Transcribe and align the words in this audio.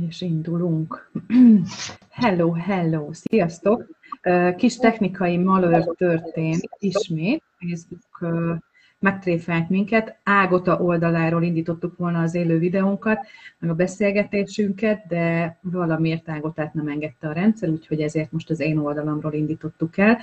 És 0.00 0.20
indulunk. 0.20 1.10
Hello, 2.10 2.52
hello, 2.52 3.12
sziasztok! 3.12 3.86
Kis 4.56 4.76
technikai 4.76 5.36
malőr 5.38 5.84
történt 5.96 6.68
ismét. 6.78 7.42
Facebook 7.58 8.34
megtréfelt 8.98 9.68
minket. 9.68 10.18
Ágota 10.22 10.80
oldaláról 10.80 11.42
indítottuk 11.42 11.96
volna 11.96 12.20
az 12.22 12.34
élő 12.34 12.58
videónkat, 12.58 13.26
meg 13.58 13.70
a 13.70 13.74
beszélgetésünket, 13.74 15.06
de 15.06 15.58
valamiért 15.60 16.28
Ágotát 16.28 16.74
nem 16.74 16.88
engedte 16.88 17.28
a 17.28 17.32
rendszer, 17.32 17.68
úgyhogy 17.68 18.00
ezért 18.00 18.32
most 18.32 18.50
az 18.50 18.60
én 18.60 18.78
oldalamról 18.78 19.32
indítottuk 19.32 19.98
el. 19.98 20.18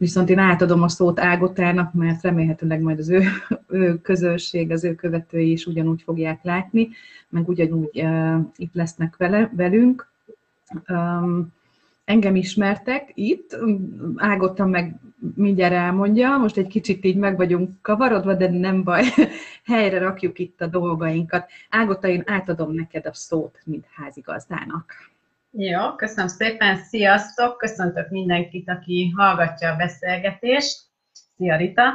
Viszont 0.00 0.30
én 0.30 0.38
átadom 0.38 0.82
a 0.82 0.88
szót 0.88 1.20
Ágotának, 1.20 1.92
mert 1.92 2.22
remélhetőleg 2.22 2.80
majd 2.80 2.98
az 2.98 3.08
ő, 3.08 3.22
ő 3.68 3.98
közösség, 4.00 4.70
az 4.70 4.84
ő 4.84 4.94
követői 4.94 5.50
is 5.50 5.66
ugyanúgy 5.66 6.02
fogják 6.02 6.42
látni, 6.42 6.88
meg 7.28 7.48
ugyanúgy 7.48 8.00
uh, 8.02 8.38
itt 8.56 8.74
lesznek 8.74 9.16
vele, 9.16 9.50
velünk. 9.56 10.12
Um, 10.88 11.52
engem 12.04 12.36
ismertek 12.36 13.10
itt, 13.14 13.56
Ágottam 14.16 14.70
meg 14.70 15.00
mindjárt 15.34 15.74
elmondja, 15.74 16.36
most 16.36 16.56
egy 16.56 16.66
kicsit 16.66 17.04
így 17.04 17.16
meg 17.16 17.36
vagyunk 17.36 17.70
kavarodva, 17.82 18.34
de 18.34 18.50
nem 18.50 18.82
baj, 18.82 19.04
helyre 19.64 19.98
rakjuk 19.98 20.38
itt 20.38 20.60
a 20.60 20.66
dolgainkat. 20.66 21.50
Ágota, 21.70 22.08
én 22.08 22.22
átadom 22.26 22.74
neked 22.74 23.06
a 23.06 23.14
szót, 23.14 23.58
mint 23.64 23.86
házigazdának. 23.94 24.92
Jó, 25.52 25.94
köszönöm 25.94 26.28
szépen, 26.28 26.76
sziasztok, 26.76 27.58
köszöntök 27.58 28.10
mindenkit, 28.10 28.68
aki 28.68 29.12
hallgatja 29.16 29.72
a 29.72 29.76
beszélgetést. 29.76 30.78
Szia 31.36 31.56
Rita! 31.56 31.92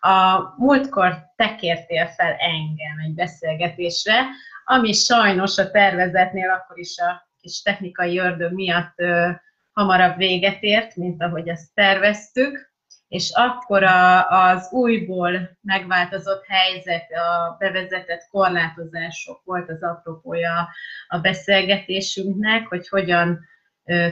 A 0.00 0.38
múltkor 0.56 1.14
te 1.36 1.54
kértél 1.54 2.06
fel 2.06 2.32
engem 2.32 2.98
egy 3.04 3.14
beszélgetésre, 3.14 4.26
ami 4.64 4.92
sajnos 4.92 5.58
a 5.58 5.70
tervezetnél 5.70 6.50
akkor 6.50 6.78
is 6.78 6.98
a 6.98 7.28
kis 7.40 7.62
technikai 7.62 8.18
ördög 8.18 8.52
miatt 8.52 8.92
ö, 8.96 9.30
hamarabb 9.72 10.16
véget 10.16 10.62
ért, 10.62 10.96
mint 10.96 11.22
ahogy 11.22 11.48
ezt 11.48 11.74
terveztük 11.74 12.72
és 13.08 13.30
akkor 13.34 13.82
a, 13.82 14.28
az 14.28 14.72
újból 14.72 15.58
megváltozott 15.60 16.44
helyzet, 16.46 17.12
a 17.12 17.56
bevezetett 17.58 18.28
korlátozások 18.30 19.40
volt 19.44 19.68
az 19.70 19.82
apropója 19.82 20.68
a 21.08 21.18
beszélgetésünknek, 21.18 22.66
hogy 22.66 22.88
hogyan 22.88 23.46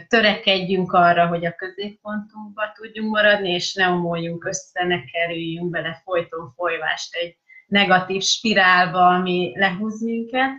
törekedjünk 0.09 0.93
arra, 0.93 1.27
hogy 1.27 1.47
a 1.47 1.55
középpontunkba 1.55 2.73
tudjunk 2.75 3.11
maradni, 3.11 3.51
és 3.51 3.75
ne 3.75 3.89
omoljunk 3.89 4.45
össze, 4.45 4.85
ne 4.85 5.05
kerüljünk 5.05 5.71
bele 5.71 6.01
folyton 6.05 6.53
folyvást 6.57 7.15
egy 7.15 7.37
negatív 7.67 8.23
spirálba, 8.23 9.07
ami 9.07 9.53
lehúz 9.55 10.03
minket. 10.03 10.51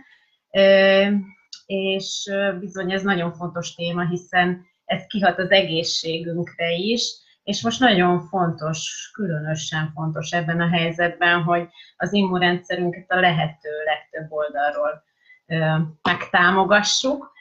És 1.66 2.30
bizony 2.60 2.92
ez 2.92 3.02
nagyon 3.02 3.32
fontos 3.32 3.74
téma, 3.74 4.08
hiszen 4.08 4.66
ez 4.84 5.06
kihat 5.06 5.38
az 5.38 5.50
egészségünkre 5.50 6.70
is, 6.70 7.02
és 7.48 7.62
most 7.62 7.80
nagyon 7.80 8.20
fontos, 8.20 9.10
különösen 9.12 9.92
fontos 9.94 10.30
ebben 10.30 10.60
a 10.60 10.68
helyzetben, 10.68 11.42
hogy 11.42 11.68
az 11.96 12.12
immunrendszerünket 12.12 13.10
a 13.10 13.20
lehető 13.20 13.68
legtöbb 13.84 14.32
oldalról 14.32 15.02
megtámogassuk. 16.02 17.32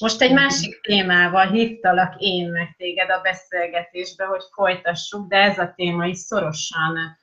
Most 0.00 0.20
egy 0.20 0.32
másik 0.32 0.80
témával 0.80 1.46
hívtalak 1.46 2.14
én 2.18 2.50
meg 2.50 2.74
téged 2.76 3.10
a 3.10 3.20
beszélgetésbe, 3.20 4.24
hogy 4.24 4.42
folytassuk, 4.52 5.28
de 5.28 5.36
ez 5.36 5.58
a 5.58 5.72
téma 5.76 6.06
is 6.06 6.18
szorosan 6.18 7.18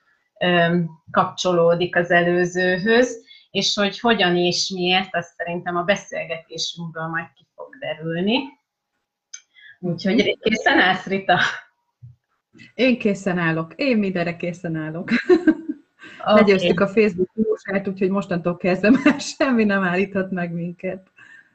kapcsolódik 1.10 1.96
az 1.96 2.10
előzőhöz, 2.10 3.24
és 3.50 3.74
hogy 3.74 4.00
hogyan 4.00 4.36
és 4.36 4.70
miért, 4.74 5.16
azt 5.16 5.34
szerintem 5.36 5.76
a 5.76 5.82
beszélgetésünkből 5.82 7.06
majd 7.06 7.26
ki 7.34 7.46
fog 7.54 7.76
derülni. 7.78 8.38
Úgyhogy 9.80 10.38
készen 10.40 10.78
állsz, 10.78 11.06
Rita? 11.06 11.40
Én 12.74 12.98
készen 12.98 13.38
állok, 13.38 13.72
én 13.76 13.96
mindenre 13.98 14.36
készen 14.36 14.76
állok. 14.76 15.10
Okay. 16.24 16.34
Legyőztük 16.34 16.80
a 16.80 16.88
Facebook 16.88 17.30
túlsát, 17.34 17.88
úgyhogy 17.88 18.10
mostantól 18.10 18.56
kezdve 18.56 18.90
már 19.04 19.20
semmi 19.20 19.64
nem 19.64 19.82
állíthat 19.82 20.30
meg 20.30 20.52
minket. 20.52 21.06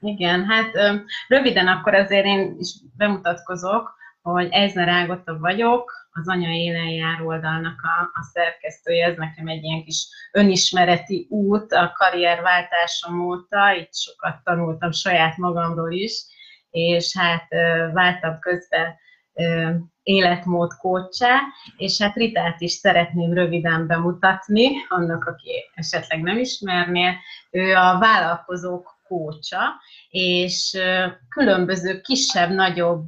Igen, 0.02 0.46
hát 0.46 0.72
röviden 1.28 1.68
akkor 1.68 1.94
azért 1.94 2.26
én 2.26 2.56
is 2.60 2.76
bemutatkozok, 2.98 3.96
hogy 4.22 4.48
Eizner 4.52 4.88
Ágota 4.88 5.38
vagyok, 5.40 5.92
az 6.12 6.28
Anya 6.28 6.50
Élen 6.50 6.88
jár 6.88 7.22
oldalnak 7.22 7.82
a, 7.82 8.20
a 8.20 8.24
szerkesztője, 8.34 9.06
ez 9.06 9.18
nekem 9.18 9.48
egy 9.48 9.64
ilyen 9.64 9.84
kis 9.84 10.08
önismereti 10.32 11.28
út 11.30 11.72
a 11.72 11.94
karrierváltásom 11.98 13.22
óta, 13.22 13.72
itt 13.72 13.96
sokat 13.96 14.44
tanultam 14.44 14.92
saját 14.92 15.38
magamról 15.38 15.92
is, 15.92 16.26
és 16.70 17.18
hát 17.18 17.48
váltam 17.94 18.40
közben 18.40 18.96
életmód 20.04 20.74
kócsá, 20.74 21.40
és 21.78 22.02
hát 22.02 22.16
Ritát 22.16 22.62
is 22.62 22.72
szeretném 22.72 23.34
röviden 23.34 23.88
bemutatni, 23.88 24.70
annak, 24.88 25.26
aki 25.26 25.52
esetleg 25.74 26.22
nem 26.22 26.38
ismerné. 26.38 27.16
Ő 27.52 27.76
a 27.76 27.98
vállalkozók 28.00 28.96
kócsa, 29.08 29.60
és 30.10 30.78
különböző 31.30 32.02
kisebb-nagyobb 32.02 33.06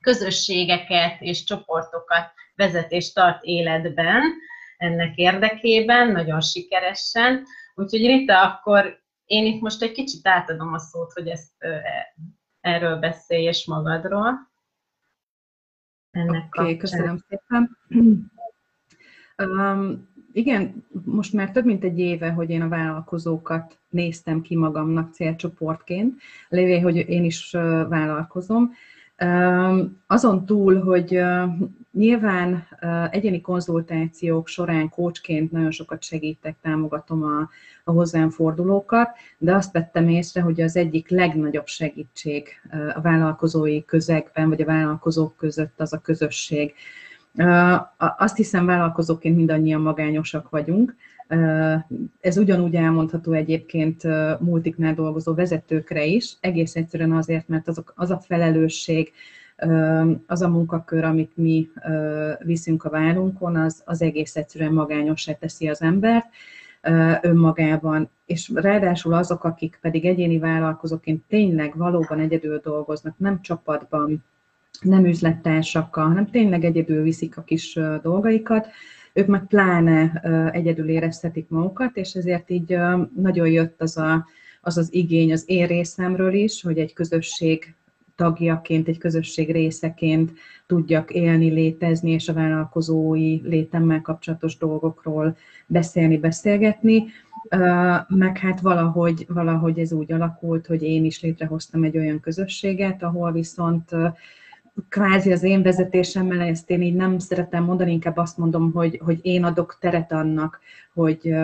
közösségeket 0.00 1.20
és 1.20 1.44
csoportokat 1.44 2.32
vezet 2.54 2.90
és 2.90 3.12
tart 3.12 3.42
életben 3.42 4.22
ennek 4.76 5.16
érdekében, 5.16 6.12
nagyon 6.12 6.40
sikeresen. 6.40 7.44
Úgyhogy 7.74 8.06
Rita, 8.06 8.42
akkor 8.42 8.98
én 9.24 9.46
itt 9.46 9.60
most 9.60 9.82
egy 9.82 9.92
kicsit 9.92 10.28
átadom 10.28 10.72
a 10.72 10.78
szót, 10.78 11.12
hogy 11.12 11.28
ezt 11.28 11.52
erről 12.60 12.96
beszélj 12.96 13.42
és 13.42 13.66
magadról 13.66 14.49
ennek 16.10 16.44
Oké, 16.46 16.60
okay, 16.60 16.76
köszönöm 16.76 17.18
szépen. 17.28 17.78
Um, 19.38 20.08
igen, 20.32 20.84
most 21.04 21.32
már 21.32 21.50
több 21.50 21.64
mint 21.64 21.84
egy 21.84 21.98
éve, 21.98 22.30
hogy 22.30 22.50
én 22.50 22.62
a 22.62 22.68
vállalkozókat 22.68 23.78
néztem 23.88 24.40
ki 24.40 24.56
magamnak 24.56 25.14
célcsoportként, 25.14 26.20
lévén, 26.48 26.82
hogy 26.82 26.96
én 26.96 27.24
is 27.24 27.50
vállalkozom. 27.88 28.72
Azon 30.06 30.46
túl, 30.46 30.80
hogy 30.80 31.20
nyilván 31.92 32.66
egyéni 33.10 33.40
konzultációk 33.40 34.48
során 34.48 34.88
kócsként 34.88 35.52
nagyon 35.52 35.70
sokat 35.70 36.02
segítek, 36.02 36.56
támogatom 36.62 37.22
a, 37.22 37.48
a 37.84 37.90
hozzám 37.90 38.30
fordulókat, 38.30 39.08
de 39.38 39.54
azt 39.54 39.72
vettem 39.72 40.08
észre, 40.08 40.40
hogy 40.40 40.60
az 40.60 40.76
egyik 40.76 41.08
legnagyobb 41.08 41.66
segítség 41.66 42.48
a 42.94 43.00
vállalkozói 43.00 43.84
közegben, 43.84 44.48
vagy 44.48 44.62
a 44.62 44.66
vállalkozók 44.66 45.36
között 45.36 45.80
az 45.80 45.92
a 45.92 45.98
közösség. 45.98 46.74
Azt 48.18 48.36
hiszem, 48.36 48.66
vállalkozóként 48.66 49.36
mindannyian 49.36 49.80
magányosak 49.80 50.50
vagyunk, 50.50 50.96
ez 52.20 52.36
ugyanúgy 52.36 52.74
elmondható 52.74 53.32
egyébként 53.32 54.02
multiknál 54.40 54.94
dolgozó 54.94 55.34
vezetőkre 55.34 56.04
is, 56.04 56.36
egész 56.40 56.76
egyszerűen 56.76 57.12
azért, 57.12 57.48
mert 57.48 57.68
azok, 57.68 57.92
az 57.96 58.10
a 58.10 58.18
felelősség, 58.18 59.12
az 60.26 60.42
a 60.42 60.48
munkakör, 60.48 61.04
amit 61.04 61.36
mi 61.36 61.70
viszünk 62.38 62.84
a 62.84 62.90
vállunkon, 62.90 63.56
az, 63.56 63.82
az 63.84 64.02
egész 64.02 64.36
egyszerűen 64.36 64.72
magányosá 64.72 65.32
teszi 65.32 65.68
az 65.68 65.82
embert 65.82 66.26
önmagában, 67.20 68.08
és 68.26 68.50
ráadásul 68.54 69.14
azok, 69.14 69.44
akik 69.44 69.78
pedig 69.80 70.04
egyéni 70.04 70.38
vállalkozóként 70.38 71.24
tényleg 71.28 71.76
valóban 71.76 72.20
egyedül 72.20 72.60
dolgoznak, 72.64 73.14
nem 73.18 73.40
csapatban, 73.40 74.24
nem 74.80 75.04
üzlettársakkal, 75.04 76.06
hanem 76.06 76.30
tényleg 76.30 76.64
egyedül 76.64 77.02
viszik 77.02 77.36
a 77.36 77.42
kis 77.42 77.78
dolgaikat, 78.02 78.68
ők 79.12 79.26
meg 79.26 79.46
pláne 79.46 80.20
egyedül 80.52 80.88
érezhetik 80.88 81.48
magukat, 81.48 81.96
és 81.96 82.12
ezért 82.12 82.50
így 82.50 82.76
nagyon 83.14 83.48
jött 83.48 83.80
az 83.80 83.96
a, 83.96 84.26
az, 84.60 84.78
az 84.78 84.94
igény 84.94 85.32
az 85.32 85.44
én 85.46 85.66
részemről 85.66 86.34
is, 86.34 86.62
hogy 86.62 86.78
egy 86.78 86.92
közösség 86.92 87.74
tagjaként, 88.20 88.88
egy 88.88 88.98
közösség 88.98 89.50
részeként 89.52 90.32
tudjak 90.66 91.10
élni, 91.10 91.50
létezni, 91.50 92.10
és 92.10 92.28
a 92.28 92.32
vállalkozói 92.32 93.40
létemmel 93.42 94.00
kapcsolatos 94.00 94.56
dolgokról 94.56 95.36
beszélni, 95.66 96.18
beszélgetni. 96.18 97.04
Meg 98.08 98.38
hát 98.38 98.60
valahogy, 98.60 99.26
valahogy 99.28 99.78
ez 99.78 99.92
úgy 99.92 100.12
alakult, 100.12 100.66
hogy 100.66 100.82
én 100.82 101.04
is 101.04 101.22
létrehoztam 101.22 101.84
egy 101.84 101.96
olyan 101.96 102.20
közösséget, 102.20 103.02
ahol 103.02 103.32
viszont 103.32 103.90
kvázi 104.88 105.32
az 105.32 105.42
én 105.42 105.62
vezetésemmel, 105.62 106.40
ezt 106.40 106.70
én 106.70 106.82
így 106.82 106.94
nem 106.94 107.18
szeretem 107.18 107.64
mondani, 107.64 107.92
inkább 107.92 108.16
azt 108.16 108.38
mondom, 108.38 108.72
hogy, 108.72 109.00
hogy 109.04 109.18
én 109.22 109.44
adok 109.44 109.76
teret 109.80 110.12
annak, 110.12 110.60
hogy, 110.94 111.34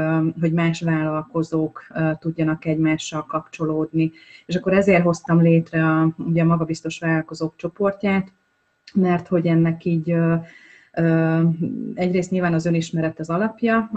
hogy 0.41 0.53
más 0.53 0.81
vállalkozók 0.81 1.87
tudjanak 2.19 2.65
egymással 2.65 3.25
kapcsolódni. 3.25 4.13
És 4.47 4.55
akkor 4.57 4.73
ezért 4.73 5.03
hoztam 5.03 5.43
létre 5.43 5.87
a, 5.87 6.09
ugye 6.17 6.43
a 6.43 6.47
magabiztos 6.47 6.99
vállalkozók 6.99 7.57
csoportját, 7.57 8.33
mert 8.95 9.29
hogy 9.29 9.47
ennek 9.47 9.85
így 9.85 10.17
egyrészt 11.95 12.31
nyilván 12.31 12.55
az 12.55 12.67
önismeret 12.67 13.19
az 13.19 13.31
alapja, 13.31 13.91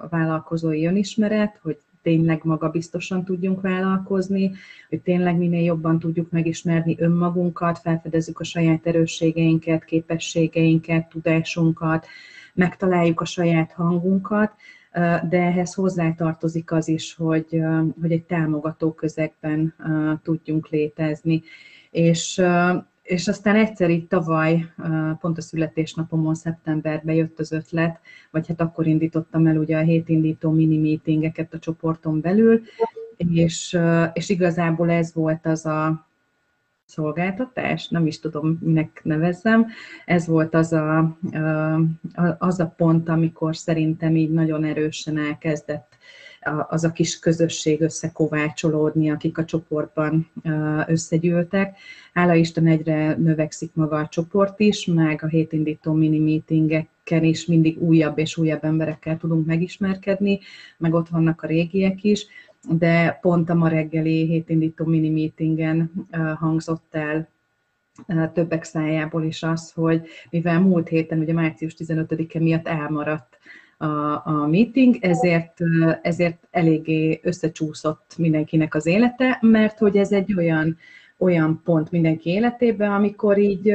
a 0.00 0.08
vállalkozói 0.08 0.86
önismeret, 0.86 1.58
hogy 1.62 1.78
tényleg 2.02 2.40
magabiztosan 2.42 3.24
tudjunk 3.24 3.60
vállalkozni, 3.60 4.52
hogy 4.88 5.00
tényleg 5.00 5.36
minél 5.36 5.64
jobban 5.64 5.98
tudjuk 5.98 6.30
megismerni 6.30 6.96
önmagunkat, 6.98 7.78
felfedezzük 7.78 8.40
a 8.40 8.44
saját 8.44 8.86
erősségeinket, 8.86 9.84
képességeinket, 9.84 11.08
tudásunkat, 11.08 12.06
megtaláljuk 12.54 13.20
a 13.20 13.24
saját 13.24 13.72
hangunkat, 13.72 14.52
de 15.28 15.38
ehhez 15.38 15.74
hozzátartozik 15.74 16.72
az 16.72 16.88
is, 16.88 17.14
hogy, 17.14 17.62
hogy 18.00 18.12
egy 18.12 18.24
támogató 18.24 18.92
közegben 18.92 19.74
tudjunk 20.22 20.68
létezni. 20.68 21.42
És, 21.90 22.42
és 23.10 23.28
aztán 23.28 23.56
egyszer 23.56 23.90
így 23.90 24.06
tavaly, 24.06 24.66
pont 25.20 25.38
a 25.38 25.40
születésnapomon 25.40 26.34
szeptemberben 26.34 27.14
jött 27.14 27.38
az 27.38 27.52
ötlet, 27.52 28.00
vagy 28.30 28.46
hát 28.48 28.60
akkor 28.60 28.86
indítottam 28.86 29.46
el 29.46 29.56
ugye 29.56 29.76
a 29.76 29.82
hétindító 29.82 30.50
mini 30.50 30.78
meetingeket 30.78 31.54
a 31.54 31.58
csoporton 31.58 32.20
belül, 32.20 32.62
és, 33.16 33.78
és 34.12 34.28
igazából 34.28 34.90
ez 34.90 35.14
volt 35.14 35.46
az 35.46 35.66
a 35.66 36.06
szolgáltatás, 36.84 37.88
nem 37.88 38.06
is 38.06 38.20
tudom, 38.20 38.58
minek 38.60 39.00
nevezzem. 39.04 39.66
Ez 40.04 40.26
volt 40.26 40.54
az 40.54 40.72
a, 40.72 41.18
az 42.38 42.60
a 42.60 42.74
pont, 42.76 43.08
amikor 43.08 43.56
szerintem 43.56 44.16
így 44.16 44.30
nagyon 44.30 44.64
erősen 44.64 45.18
elkezdett 45.18 45.98
az 46.68 46.84
a 46.84 46.92
kis 46.92 47.18
közösség 47.18 47.80
összekovácsolódni, 47.80 49.10
akik 49.10 49.38
a 49.38 49.44
csoportban 49.44 50.30
összegyűltek. 50.86 51.76
Hála 52.12 52.34
Isten 52.34 52.66
egyre 52.66 53.16
növekszik 53.16 53.70
maga 53.74 53.96
a 53.96 54.08
csoport 54.08 54.60
is, 54.60 54.86
meg 54.86 55.22
a 55.22 55.26
hétindító 55.26 55.92
mini 55.92 56.18
meetingeken 56.18 57.24
is 57.24 57.46
mindig 57.46 57.78
újabb 57.78 58.18
és 58.18 58.36
újabb 58.36 58.64
emberekkel 58.64 59.16
tudunk 59.16 59.46
megismerkedni, 59.46 60.40
meg 60.78 60.94
ott 60.94 61.08
vannak 61.08 61.42
a 61.42 61.46
régiek 61.46 62.04
is, 62.04 62.26
de 62.68 63.18
pont 63.20 63.50
a 63.50 63.54
ma 63.54 63.68
reggeli 63.68 64.26
hétindító 64.26 64.84
mini 64.84 65.10
meetingen 65.10 66.08
hangzott 66.38 66.94
el 66.94 67.28
többek 68.32 68.64
szájából 68.64 69.24
is 69.24 69.42
az, 69.42 69.72
hogy 69.72 70.08
mivel 70.30 70.60
múlt 70.60 70.88
héten, 70.88 71.18
ugye 71.18 71.32
március 71.32 71.74
15-e 71.78 72.38
miatt 72.38 72.68
elmaradt 72.68 73.38
a, 73.80 74.22
a 74.24 74.46
meeting, 74.50 74.96
ezért, 75.00 75.58
ezért 76.02 76.48
eléggé 76.50 77.20
összecsúszott 77.22 78.14
mindenkinek 78.18 78.74
az 78.74 78.86
élete, 78.86 79.38
mert 79.40 79.78
hogy 79.78 79.96
ez 79.96 80.12
egy 80.12 80.34
olyan 80.36 80.76
olyan 81.20 81.60
pont 81.64 81.90
mindenki 81.90 82.30
életében, 82.30 82.92
amikor 82.92 83.38
így, 83.38 83.74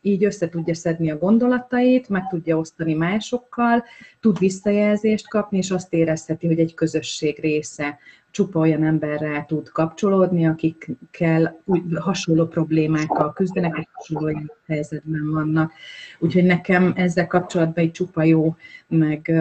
így 0.00 0.24
össze 0.24 0.48
tudja 0.48 0.74
szedni 0.74 1.10
a 1.10 1.18
gondolatait, 1.18 2.08
meg 2.08 2.28
tudja 2.28 2.58
osztani 2.58 2.94
másokkal, 2.94 3.84
tud 4.20 4.38
visszajelzést 4.38 5.28
kapni, 5.28 5.58
és 5.58 5.70
azt 5.70 5.94
érezheti, 5.94 6.46
hogy 6.46 6.58
egy 6.58 6.74
közösség 6.74 7.38
része 7.40 7.98
csupa 8.36 8.58
olyan 8.58 8.84
emberrel 8.84 9.44
tud 9.44 9.68
kapcsolódni, 9.68 10.46
akikkel 10.46 11.60
úgy 11.64 11.82
hasonló 11.94 12.46
problémákkal 12.46 13.32
küzdenek, 13.32 13.76
és 13.76 13.84
hasonló 13.92 14.40
helyzetben 14.66 15.30
vannak. 15.32 15.72
Úgyhogy 16.18 16.44
nekem 16.44 16.92
ezzel 16.96 17.26
kapcsolatban 17.26 17.84
egy 17.84 17.90
csupa 17.90 18.22
jó, 18.22 18.56
meg, 18.88 19.32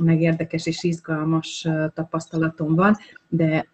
meg 0.00 0.20
érdekes 0.20 0.66
és 0.66 0.82
izgalmas 0.82 1.68
tapasztalatom 1.94 2.74
van, 2.74 2.96
de 3.28 3.66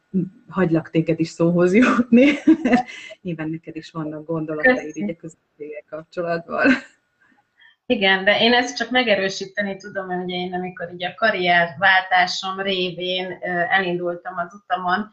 hagylak 0.49 0.91
téged 0.91 1.21
is 1.21 1.29
szóhoz 1.29 1.75
jutni, 1.75 2.25
mert 2.63 2.89
nyilván 3.23 3.51
neked 3.51 3.77
is 3.77 3.91
vannak 3.91 4.27
gondolataid 4.27 4.97
így 4.97 5.17
a 5.21 5.87
kapcsolatban. 5.89 6.67
Igen, 7.87 8.25
de 8.25 8.41
én 8.41 8.53
ezt 8.53 8.77
csak 8.77 8.91
megerősíteni 8.91 9.77
tudom, 9.77 10.09
hogy 10.09 10.31
én 10.31 10.55
amikor 10.55 10.91
ugye 10.93 11.09
a 11.09 11.15
karrierváltásom 11.15 12.61
révén 12.61 13.39
elindultam 13.69 14.37
az 14.39 14.55
utamon, 14.55 15.11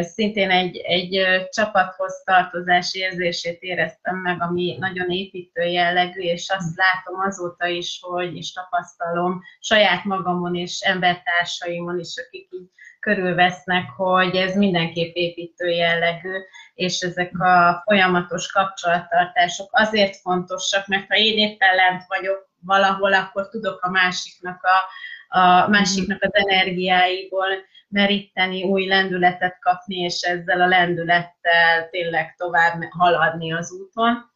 szintén 0.00 0.50
egy, 0.50 0.76
egy 0.76 1.26
csapathoz 1.50 2.22
tartozás 2.24 2.94
érzését 2.94 3.60
éreztem 3.60 4.16
meg, 4.16 4.42
ami 4.42 4.76
nagyon 4.78 5.10
építő 5.10 5.62
jellegű, 5.62 6.20
és 6.20 6.48
azt 6.48 6.76
látom 6.76 7.20
azóta 7.20 7.66
is, 7.66 7.98
hogy 8.02 8.36
és 8.36 8.52
tapasztalom 8.52 9.42
saját 9.60 10.04
magamon 10.04 10.54
és 10.54 10.80
embertársaimon 10.80 11.98
is, 11.98 12.14
akik 12.26 12.48
így 12.50 12.70
körülvesznek, 13.00 13.90
hogy 13.96 14.36
ez 14.36 14.56
mindenképp 14.56 15.14
építő 15.14 15.68
jellegű, 15.68 16.38
és 16.74 17.00
ezek 17.00 17.40
a 17.40 17.82
folyamatos 17.84 18.52
kapcsolattartások 18.52 19.68
azért 19.72 20.16
fontosak, 20.16 20.86
mert 20.86 21.06
ha 21.08 21.14
én 21.14 21.38
éppen 21.38 21.74
lent 21.74 22.02
vagyok 22.08 22.48
valahol, 22.60 23.14
akkor 23.14 23.48
tudok 23.48 23.82
a 23.82 23.90
másiknak, 23.90 24.62
a, 24.62 25.38
a 25.38 25.68
másiknak 25.68 26.22
az 26.22 26.34
energiáiból 26.34 27.48
meríteni, 27.88 28.62
új 28.62 28.86
lendületet 28.86 29.58
kapni, 29.60 29.96
és 29.96 30.20
ezzel 30.20 30.60
a 30.60 30.66
lendülettel 30.66 31.88
tényleg 31.90 32.34
tovább 32.36 32.82
haladni 32.90 33.52
az 33.52 33.72
úton. 33.72 34.30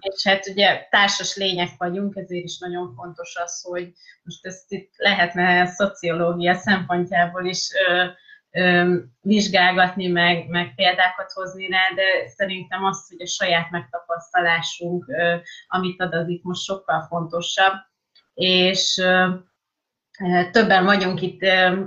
És 0.00 0.26
hát 0.26 0.46
ugye 0.46 0.86
társas 0.90 1.36
lények 1.36 1.70
vagyunk, 1.76 2.16
ezért 2.16 2.44
is 2.44 2.58
nagyon 2.58 2.94
fontos 2.94 3.36
az, 3.36 3.62
hogy 3.62 3.92
most 4.22 4.46
ezt 4.46 4.72
itt 4.72 4.92
lehetne 4.96 5.60
a 5.60 5.66
szociológia 5.66 6.54
szempontjából 6.54 7.46
is 7.46 7.68
ö, 7.88 8.04
ö, 8.50 8.96
vizsgálgatni, 9.20 10.06
meg, 10.06 10.48
meg 10.48 10.74
példákat 10.74 11.32
hozni 11.32 11.68
rá, 11.68 11.88
de 11.94 12.28
szerintem 12.28 12.84
az, 12.84 13.08
hogy 13.08 13.22
a 13.22 13.26
saját 13.26 13.70
megtapasztalásunk, 13.70 15.08
ö, 15.08 15.36
amit 15.68 16.00
ad, 16.00 16.14
az 16.14 16.28
itt 16.28 16.42
most 16.42 16.62
sokkal 16.62 17.06
fontosabb. 17.08 17.74
És 18.34 18.98
ö, 18.98 19.28
többen 20.50 20.84
vagyunk 20.84 21.22
itt 21.22 21.42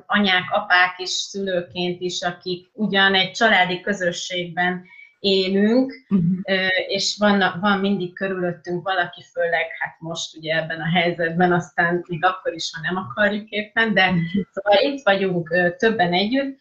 anyák, 0.05 0.51
apák 0.51 0.99
és 0.99 1.09
szülőként 1.09 2.01
is, 2.01 2.21
akik 2.21 2.69
ugyan 2.73 3.15
egy 3.15 3.31
családi 3.31 3.81
közösségben 3.81 4.85
élünk, 5.21 5.93
uh-huh. 6.09 6.67
és 6.87 7.15
van, 7.17 7.57
van 7.59 7.79
mindig 7.79 8.13
körülöttünk 8.13 8.83
valaki, 8.83 9.23
főleg 9.33 9.65
hát 9.79 9.95
most 9.99 10.37
ugye 10.37 10.55
ebben 10.55 10.79
a 10.79 10.89
helyzetben, 10.89 11.51
aztán 11.51 12.03
még 12.07 12.25
akkor 12.25 12.53
is, 12.53 12.71
ha 12.73 12.81
nem 12.81 13.03
akarjuk 13.03 13.49
éppen, 13.49 13.93
de 13.93 14.05
uh-huh. 14.09 14.43
szóval 14.51 14.93
itt 14.93 15.03
vagyunk 15.03 15.75
többen 15.77 16.13
együtt, 16.13 16.59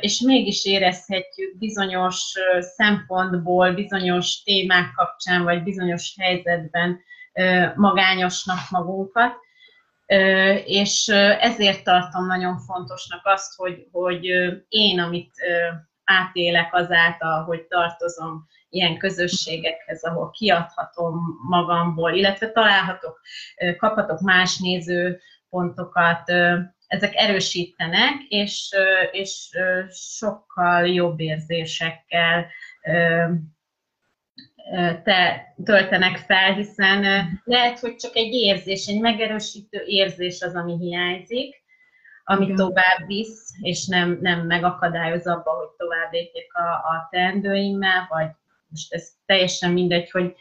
és 0.00 0.20
mégis 0.20 0.64
érezhetjük 0.64 1.58
bizonyos 1.58 2.32
szempontból, 2.60 3.72
bizonyos 3.72 4.42
témák 4.42 4.92
kapcsán, 4.94 5.42
vagy 5.42 5.62
bizonyos 5.62 6.14
helyzetben 6.18 7.00
magányosnak 7.74 8.70
magunkat, 8.70 9.34
és 10.64 11.08
ezért 11.40 11.84
tartom 11.84 12.26
nagyon 12.26 12.58
fontosnak 12.58 13.20
azt, 13.24 13.56
hogy, 13.56 13.86
hogy 13.92 14.24
én, 14.68 15.00
amit 15.00 15.32
átélek 16.04 16.74
azáltal, 16.74 17.44
hogy 17.44 17.62
tartozom 17.62 18.46
ilyen 18.68 18.98
közösségekhez, 18.98 20.04
ahol 20.04 20.30
kiadhatom 20.30 21.20
magamból, 21.48 22.12
illetve 22.12 22.50
találhatok, 22.50 23.20
kaphatok 23.76 24.20
más 24.20 24.58
nézőpontokat, 24.58 26.30
ezek 26.86 27.14
erősítenek, 27.14 28.22
és, 28.28 28.74
és 29.12 29.50
sokkal 29.90 30.86
jobb 30.86 31.20
érzésekkel 31.20 32.46
te 35.02 35.54
töltenek 35.64 36.16
fel, 36.16 36.54
hiszen 36.54 37.28
lehet, 37.44 37.78
hogy 37.78 37.96
csak 37.96 38.16
egy 38.16 38.32
érzés, 38.32 38.86
egy 38.86 39.00
megerősítő 39.00 39.82
érzés 39.86 40.42
az, 40.42 40.54
ami 40.54 40.76
hiányzik, 40.78 41.63
ami 42.24 42.44
Igen. 42.44 42.56
tovább 42.56 43.06
visz, 43.06 43.50
és 43.60 43.86
nem, 43.86 44.18
nem 44.20 44.46
megakadályoz 44.46 45.26
abba, 45.26 45.50
hogy 45.50 45.68
tovább 45.76 46.12
lépjek 46.12 46.54
a, 46.54 46.72
a 46.72 47.08
teendőimmel, 47.10 48.06
vagy 48.08 48.26
most 48.68 48.92
ez 48.94 49.08
teljesen 49.26 49.72
mindegy, 49.72 50.10
hogy 50.10 50.34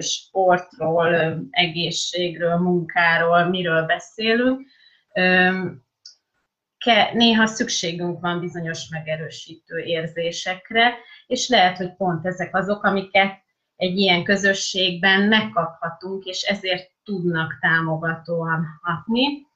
sportról, 0.00 1.38
egészségről, 1.50 2.56
munkáról, 2.56 3.44
miről 3.44 3.82
beszélünk. 3.82 4.66
Néha 7.12 7.46
szükségünk 7.46 8.20
van 8.20 8.40
bizonyos 8.40 8.88
megerősítő 8.88 9.78
érzésekre, 9.78 10.94
és 11.26 11.48
lehet, 11.48 11.76
hogy 11.76 11.96
pont 11.96 12.26
ezek 12.26 12.56
azok, 12.56 12.84
amiket 12.84 13.46
egy 13.76 13.96
ilyen 13.96 14.24
közösségben 14.24 15.22
megkaphatunk, 15.22 16.24
és 16.24 16.42
ezért 16.42 16.90
tudnak 17.04 17.58
támogatóan 17.60 18.66
hatni 18.82 19.47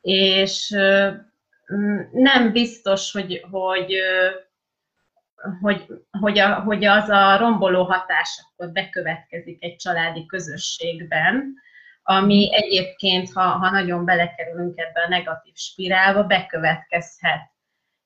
és 0.00 0.68
nem 2.12 2.52
biztos, 2.52 3.12
hogy, 3.12 3.46
hogy, 3.50 3.94
hogy, 5.60 5.86
hogy, 6.20 6.38
a, 6.38 6.54
hogy 6.60 6.84
az 6.84 7.08
a 7.08 7.36
romboló 7.36 7.84
hatás 7.84 8.44
akkor 8.52 8.72
bekövetkezik 8.72 9.64
egy 9.64 9.76
családi 9.76 10.26
közösségben, 10.26 11.54
ami 12.02 12.48
egyébként, 12.52 13.32
ha, 13.32 13.42
ha 13.42 13.70
nagyon 13.70 14.04
belekerülünk 14.04 14.78
ebbe 14.78 15.00
a 15.00 15.08
negatív 15.08 15.54
spirálba, 15.54 16.24
bekövetkezhet. 16.24 17.50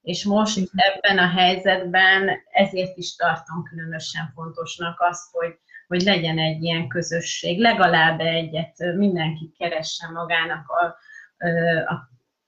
És 0.02 0.24
most 0.24 0.70
ebben 0.74 1.18
a 1.18 1.28
helyzetben 1.28 2.30
ezért 2.50 2.96
is 2.96 3.16
tartom 3.16 3.62
különösen 3.62 4.32
fontosnak 4.34 5.00
azt, 5.00 5.30
hogy, 5.32 5.58
hogy 5.86 6.00
legyen 6.00 6.38
egy 6.38 6.62
ilyen 6.62 6.88
közösség, 6.88 7.60
legalább 7.60 8.20
egyet, 8.20 8.76
mindenki 8.96 9.52
keressen 9.58 10.12
magának 10.12 10.68
a, 10.68 10.96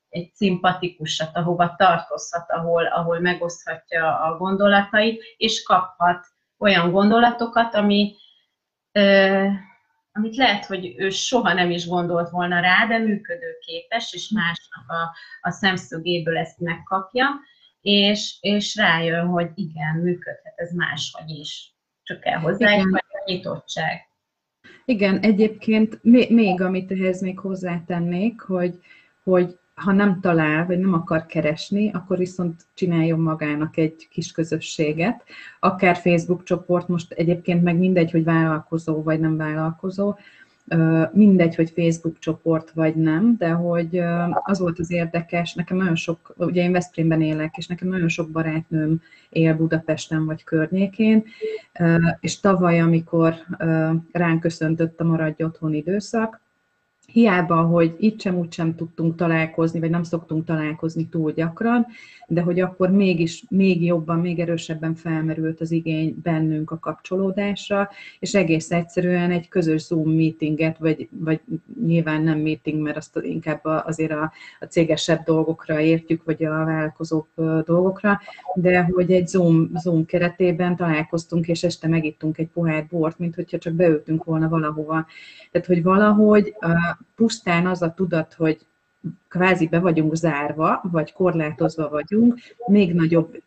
egy 0.09 0.33
szimpatikusat, 0.35 1.37
ahova 1.37 1.75
tartozhat, 1.77 2.51
ahol, 2.51 2.87
ahol 2.87 3.21
megoszthatja 3.21 4.21
a 4.21 4.37
gondolatait, 4.37 5.23
és 5.37 5.63
kaphat 5.63 6.27
olyan 6.59 6.91
gondolatokat, 6.91 7.75
ami, 7.75 8.15
amit 10.13 10.37
lehet, 10.37 10.65
hogy 10.65 10.95
ő 10.97 11.11
soha 11.11 11.53
nem 11.53 11.71
is 11.71 11.87
gondolt 11.87 12.31
volna 12.31 12.61
rá, 12.61 12.87
de 12.87 12.99
működőképes, 12.99 14.13
és 14.13 14.29
másnak 14.29 14.85
a, 14.91 15.17
a 15.41 15.51
szemszögéből 15.51 16.37
ezt 16.39 16.59
megkapja, 16.59 17.27
és, 17.81 18.37
és 18.41 18.77
rájön, 18.77 19.27
hogy 19.27 19.51
igen, 19.55 19.97
működhet 19.97 20.55
ez 20.57 20.73
máshogy 20.73 21.31
is. 21.31 21.75
Csak 22.03 22.21
kell 22.21 22.39
hozzá 22.39 22.71
egy 22.71 22.85
nyitottság. 23.25 24.09
Igen, 24.89 25.19
egyébként 25.19 25.99
még, 26.03 26.31
még 26.33 26.61
amit 26.61 26.91
ehhez 26.91 27.21
még 27.21 27.39
hozzátennék, 27.39 28.41
hogy, 28.41 28.79
hogy 29.23 29.59
ha 29.75 29.93
nem 29.93 30.21
talál, 30.21 30.67
vagy 30.67 30.79
nem 30.79 30.93
akar 30.93 31.27
keresni, 31.27 31.91
akkor 31.93 32.19
viszont 32.19 32.67
csináljon 32.75 33.21
magának 33.21 33.77
egy 33.77 34.09
kis 34.11 34.33
közösséget, 34.33 35.23
akár 35.61 35.97
Facebook 35.97 36.43
csoport, 36.43 36.89
most 36.89 37.13
egyébként 37.13 37.63
meg 37.63 37.77
mindegy, 37.77 38.11
hogy 38.11 38.25
vállalkozó 38.25 39.03
vagy 39.03 39.21
nem 39.21 39.37
vállalkozó, 39.37 40.15
mindegy, 41.13 41.55
hogy 41.55 41.71
Facebook 41.71 42.19
csoport 42.19 42.71
vagy 42.71 42.95
nem, 42.95 43.35
de 43.39 43.51
hogy 43.51 44.01
az 44.45 44.59
volt 44.59 44.79
az 44.79 44.91
érdekes, 44.91 45.55
nekem 45.55 45.77
nagyon 45.77 45.95
sok, 45.95 46.35
ugye 46.37 46.63
én 46.63 46.73
Veszprémben 46.73 47.23
élek, 47.23 47.57
és 47.57 47.67
nekem 47.67 47.89
nagyon 47.89 48.09
sok 48.09 48.31
barátnőm 48.31 49.01
él 49.31 49.55
Budapesten 49.55 50.25
vagy 50.25 50.45
környékén, 50.45 51.25
és 52.21 52.41
tavaly, 52.41 52.81
amikor 52.81 53.35
ránk 54.13 54.41
köszöntött 54.41 55.01
a 55.01 55.05
Maradj 55.05 55.43
Otthon 55.43 55.75
időszak, 55.75 56.41
hiába, 57.07 57.63
hogy 57.63 57.95
itt 57.99 58.21
sem 58.21 58.37
úgy 58.37 58.53
sem 58.53 58.75
tudtunk 58.75 59.17
találkozni, 59.17 59.81
vagy 59.81 59.91
nem 59.91 60.03
szoktunk 60.03 60.45
találkozni 60.45 61.09
túl 61.09 61.33
gyakran, 61.33 61.87
de 62.29 62.41
hogy 62.41 62.61
akkor 62.61 62.91
mégis 62.91 63.45
még 63.49 63.85
jobban, 63.85 64.21
még 64.21 64.39
erősebben 64.39 64.95
felmerült 64.95 65.61
az 65.61 65.71
igény 65.71 66.21
bennünk 66.23 66.71
a 66.71 66.79
kapcsolódásra, 66.79 67.91
és 68.19 68.35
egész 68.35 68.71
egyszerűen 68.71 69.31
egy 69.31 69.49
közös 69.49 69.83
Zoom 69.83 70.11
meetinget, 70.11 70.79
vagy, 70.79 71.09
vagy 71.11 71.41
nyilván 71.87 72.23
nem 72.23 72.39
meeting, 72.39 72.83
mert 72.83 72.97
azt 72.97 73.19
inkább 73.23 73.61
azért 73.65 74.13
a, 74.13 74.33
a 74.61 74.65
cégesebb 74.65 75.25
dolgokra 75.25 75.81
értjük, 75.81 76.25
vagy 76.25 76.45
a 76.45 76.51
vállalkozók 76.51 77.29
dolgokra, 77.65 78.21
de 78.55 78.83
hogy 78.83 79.13
egy 79.13 79.27
Zoom, 79.27 79.71
Zoom 79.75 80.05
keretében 80.05 80.77
találkoztunk, 80.77 81.49
és 81.49 81.65
este 81.65 81.89
megittunk 81.89 82.39
egy 82.39 82.49
pohár 82.49 82.87
bort, 82.91 83.19
mint 83.19 83.35
hogyha 83.35 83.59
csak 83.59 83.73
beültünk 83.73 84.25
volna 84.25 84.49
valahova. 84.49 85.07
Tehát, 85.51 85.67
hogy 85.67 85.83
valahogy 85.83 86.55
pusztán 87.15 87.67
az 87.67 87.83
a 87.83 87.95
tudat, 87.95 88.35
hogy 88.35 88.67
kvázi 89.29 89.69
be 89.69 89.79
vagyunk 89.79 90.15
zárva, 90.15 90.81
vagy 90.93 91.13
korlátozva 91.13 91.89
vagyunk, 91.89 92.39
még 92.67 92.95
nagyobb, 92.95 93.43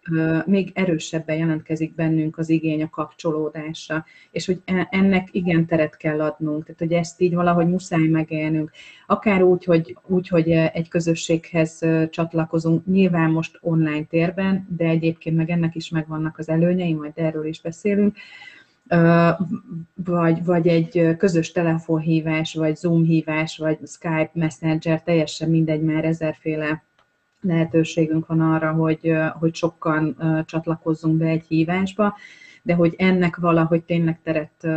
még 0.45 0.71
erősebben 0.73 1.37
jelentkezik 1.37 1.95
bennünk 1.95 2.37
az 2.37 2.49
igény 2.49 2.83
a 2.83 2.89
kapcsolódásra, 2.89 4.05
és 4.31 4.45
hogy 4.45 4.61
e, 4.65 4.87
ennek 4.91 5.27
igen 5.31 5.65
teret 5.65 5.97
kell 5.97 6.21
adnunk, 6.21 6.63
tehát 6.63 6.79
hogy 6.79 6.93
ezt 6.93 7.21
így 7.21 7.33
valahogy 7.33 7.67
muszáj 7.67 8.07
megélnünk. 8.07 8.71
Akár 9.07 9.43
úgy, 9.43 9.63
hogy, 9.63 9.97
úgy, 10.07 10.27
hogy 10.27 10.49
egy 10.51 10.87
közösséghez 10.87 11.85
csatlakozunk, 12.09 12.85
nyilván 12.85 13.31
most 13.31 13.57
online 13.61 14.03
térben, 14.03 14.67
de 14.77 14.85
egyébként 14.85 15.35
meg 15.35 15.49
ennek 15.49 15.75
is 15.75 15.89
megvannak 15.89 16.37
az 16.37 16.49
előnyei, 16.49 16.93
majd 16.93 17.13
erről 17.15 17.45
is 17.45 17.61
beszélünk, 17.61 18.17
vagy, 19.95 20.45
vagy 20.45 20.67
egy 20.67 21.15
közös 21.17 21.51
telefonhívás, 21.51 22.53
vagy 22.53 22.75
Zoom 22.75 23.03
hívás, 23.03 23.57
vagy 23.57 23.77
Skype, 23.85 24.31
Messenger, 24.33 25.03
teljesen 25.03 25.49
mindegy, 25.49 25.81
már 25.81 26.05
ezerféle 26.05 26.83
lehetőségünk 27.41 28.27
van 28.27 28.41
arra, 28.41 28.71
hogy, 28.71 29.13
hogy 29.39 29.55
sokan 29.55 30.17
csatlakozzunk 30.45 31.17
be 31.17 31.25
egy 31.25 31.45
hívásba, 31.47 32.15
de 32.61 32.73
hogy 32.73 32.95
ennek 32.97 33.35
valahogy 33.35 33.83
tényleg 33.83 34.19
teret, 34.23 34.67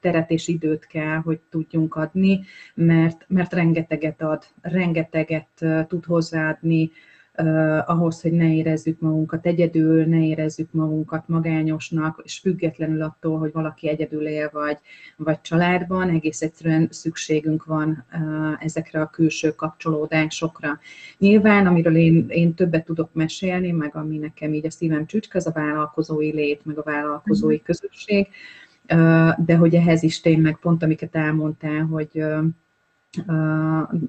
teret 0.00 0.30
és 0.30 0.48
időt 0.48 0.86
kell, 0.86 1.16
hogy 1.16 1.40
tudjunk 1.50 1.94
adni, 1.94 2.40
mert, 2.74 3.24
mert 3.28 3.52
rengeteget 3.52 4.22
ad, 4.22 4.44
rengeteget 4.60 5.64
tud 5.88 6.04
hozzáadni 6.04 6.90
ahhoz, 7.86 8.20
hogy 8.20 8.32
ne 8.32 8.54
érezzük 8.54 9.00
magunkat 9.00 9.46
egyedül, 9.46 10.04
ne 10.04 10.24
érezzük 10.24 10.72
magunkat 10.72 11.28
magányosnak, 11.28 12.20
és 12.24 12.38
függetlenül 12.38 13.02
attól, 13.02 13.38
hogy 13.38 13.52
valaki 13.52 13.88
egyedül 13.88 14.26
él 14.26 14.50
vagy, 14.52 14.78
vagy 15.16 15.40
családban, 15.40 16.08
egész 16.08 16.42
egyszerűen 16.42 16.88
szükségünk 16.90 17.64
van 17.64 18.04
ezekre 18.60 19.00
a 19.00 19.10
külső 19.10 19.50
kapcsolódásokra. 19.50 20.78
Nyilván, 21.18 21.66
amiről 21.66 21.96
én, 21.96 22.26
én 22.28 22.54
többet 22.54 22.84
tudok 22.84 23.10
mesélni, 23.12 23.70
meg 23.70 23.96
ami 23.96 24.18
nekem 24.18 24.52
így 24.52 24.66
a 24.66 24.70
szívem 24.70 25.06
csücske, 25.06 25.38
az 25.38 25.46
a 25.46 25.52
vállalkozói 25.52 26.32
lét, 26.32 26.64
meg 26.64 26.78
a 26.78 26.82
vállalkozói 26.82 27.56
mm. 27.56 27.64
közösség, 27.64 28.28
de 29.36 29.56
hogy 29.56 29.74
ehhez 29.74 30.02
is 30.02 30.20
tényleg 30.20 30.58
pont, 30.60 30.82
amiket 30.82 31.16
elmondtál, 31.16 31.82
hogy 31.82 32.24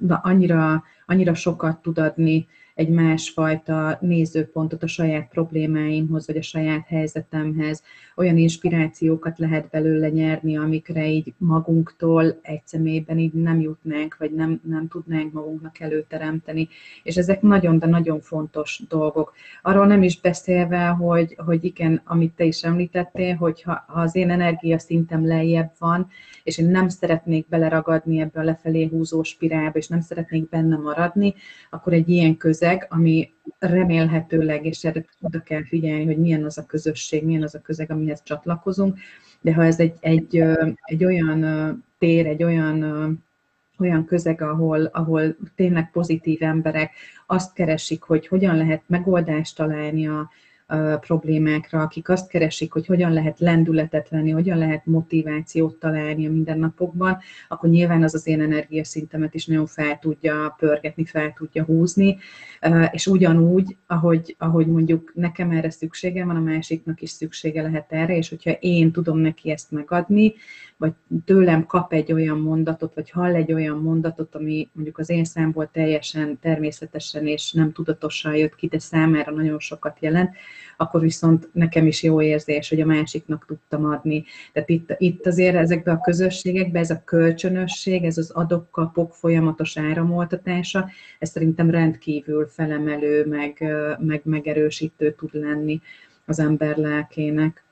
annyira, 0.08 0.84
annyira 1.06 1.34
sokat 1.34 1.82
tud 1.82 1.98
adni 1.98 2.48
egy 2.76 2.90
másfajta 2.90 3.98
nézőpontot 4.02 4.84
a 4.84 4.88
saját 4.88 5.30
problémáimhoz, 5.30 6.28
vagy 6.28 6.38
a 6.38 6.42
saját 6.42 6.88
helyzetemhez. 6.88 7.84
Olyan 8.22 8.38
inspirációkat 8.38 9.38
lehet 9.38 9.70
belőle 9.70 10.10
nyerni, 10.10 10.58
amikre 10.58 11.08
így 11.08 11.34
magunktól 11.38 12.40
egy 12.42 12.62
személyben 12.66 13.20
így 13.20 13.34
nem 13.34 13.60
jutnánk, 13.60 14.18
vagy 14.18 14.34
nem, 14.34 14.62
nem 14.64 14.88
tudnánk 14.88 15.34
magunknak 15.34 15.80
előteremteni. 15.80 16.68
És 17.04 17.16
ezek 17.18 17.42
nagyon, 17.42 17.80
de 17.80 17.86
nagyon 17.86 18.20
fontos 18.20 18.82
dolgok. 18.90 19.34
Arról 19.62 19.86
nem 19.86 20.04
is 20.04 20.20
beszélve, 20.20 20.86
hogy, 20.86 21.36
hogy 21.46 21.64
igen, 21.64 22.02
amit 22.06 22.34
te 22.34 22.44
is 22.44 22.64
említettél, 22.64 23.36
hogy 23.36 23.62
ha, 23.62 23.84
ha 23.88 24.02
az 24.02 24.16
én 24.16 24.30
energia 24.30 24.80
szintem 24.80 25.26
lejjebb 25.26 25.72
van, 25.80 26.08
és 26.44 26.58
én 26.58 26.70
nem 26.70 26.90
szeretnék 26.90 27.48
beleragadni 27.48 28.20
ebbe 28.20 28.40
a 28.40 28.44
lefelé 28.44 28.86
húzó 28.86 29.24
spirálba, 29.24 29.78
és 29.78 29.88
nem 29.88 30.02
szeretnék 30.02 30.50
benne 30.50 30.78
maradni, 30.78 31.34
akkor 31.70 31.94
egy 31.94 32.10
ilyen 32.10 32.38
közeg, 32.38 32.88
ami 32.90 33.30
remélhetőleg, 33.60 34.66
és 34.66 34.84
erre 34.84 35.06
oda 35.22 35.40
kell 35.40 35.66
figyelni, 35.66 36.06
hogy 36.06 36.18
milyen 36.18 36.44
az 36.44 36.58
a 36.58 36.66
közösség, 36.66 37.24
milyen 37.24 37.44
az 37.44 37.56
a 37.56 37.62
közeg, 37.62 37.92
amihez 38.12 38.24
csatlakozunk, 38.24 38.98
de 39.42 39.54
ha 39.54 39.64
ez 39.64 39.80
egy, 39.80 39.94
egy, 40.00 40.44
egy 40.84 41.06
olyan 41.06 41.84
tér, 41.98 42.26
egy 42.26 42.44
olyan 42.44 42.80
olyan 43.80 44.06
közeg, 44.06 44.42
ahol, 44.42 44.86
ahol 44.86 45.36
tényleg 45.56 45.92
pozitív 45.92 46.44
emberek 46.44 46.92
azt 47.28 47.54
keresik, 47.54 48.04
hogy 48.04 48.28
hogyan 48.28 48.58
lehet 48.58 48.82
megoldást 48.88 49.56
találni 49.56 50.08
a, 50.08 50.30
problémákra, 51.00 51.82
akik 51.82 52.10
azt 52.10 52.30
keresik, 52.30 52.74
hogy 52.74 52.86
hogyan 52.86 53.14
lehet 53.14 53.40
lendületet 53.40 54.10
venni, 54.10 54.32
hogyan 54.32 54.58
lehet 54.58 54.86
motivációt 54.86 55.76
találni 55.76 56.28
a 56.28 56.32
mindennapokban, 56.32 57.18
akkor 57.48 57.70
nyilván 57.70 58.04
az 58.04 58.14
az 58.14 58.28
én 58.28 58.42
energiaszintemet 58.42 59.34
is 59.34 59.46
nagyon 59.46 59.66
fel 59.66 60.00
tudja 60.00 60.56
pörgetni, 60.58 61.06
fel 61.06 61.34
tudja 61.34 61.64
húzni, 61.64 62.18
és 62.92 63.08
ugyanúgy, 63.08 63.78
ahogy, 63.88 64.36
ahogy 64.40 64.68
mondjuk 64.68 65.12
nekem 65.16 65.52
erre 65.52 65.70
szüksége 65.70 66.26
van, 66.26 66.36
a 66.36 66.40
másiknak 66.40 67.02
is 67.02 67.10
szüksége 67.10 67.62
lehet 67.62 67.92
erre, 67.92 68.18
és 68.18 68.30
hogyha 68.30 68.52
én 68.52 68.92
tudom 68.92 69.18
neki 69.18 69.52
ezt 69.52 69.72
megadni, 69.72 70.34
vagy 70.82 70.94
tőlem 71.26 71.66
kap 71.66 71.94
egy 71.94 72.14
olyan 72.14 72.40
mondatot, 72.40 72.94
vagy 72.94 73.10
hall 73.10 73.36
egy 73.36 73.54
olyan 73.54 73.78
mondatot, 73.78 74.36
ami 74.36 74.70
mondjuk 74.74 74.98
az 74.98 75.10
én 75.10 75.24
számból 75.24 75.70
teljesen 75.72 76.40
természetesen 76.40 77.28
és 77.28 77.52
nem 77.52 77.72
tudatosan 77.72 78.36
jött 78.36 78.56
ki, 78.56 78.68
de 78.68 78.80
számára 78.80 79.32
nagyon 79.32 79.60
sokat 79.60 79.98
jelent, 80.00 80.36
akkor 80.78 81.02
viszont 81.02 81.50
nekem 81.54 81.88
is 81.88 82.04
jó 82.04 82.22
érzés, 82.22 82.70
hogy 82.70 82.82
a 82.82 82.86
másiknak 82.86 83.46
tudtam 83.46 83.86
adni. 83.86 84.24
Tehát 84.54 84.70
itt, 84.70 84.96
itt 84.98 85.26
azért 85.26 85.56
ezekben 85.56 85.96
a 85.96 86.02
közösségekben 86.02 86.82
ez 86.82 86.90
a 86.90 87.04
kölcsönösség, 87.06 88.04
ez 88.04 88.18
az 88.18 88.30
adok-kapok 88.30 89.14
folyamatos 89.14 89.78
áramoltatása, 89.78 90.90
ez 91.20 91.30
szerintem 91.30 91.70
rendkívül 91.70 92.48
felemelő, 92.48 93.26
meg, 93.26 93.64
meg 94.00 94.22
megerősítő 94.24 95.12
tud 95.14 95.30
lenni 95.34 95.82
az 96.26 96.40
ember 96.40 96.78
lelkének. 96.78 97.64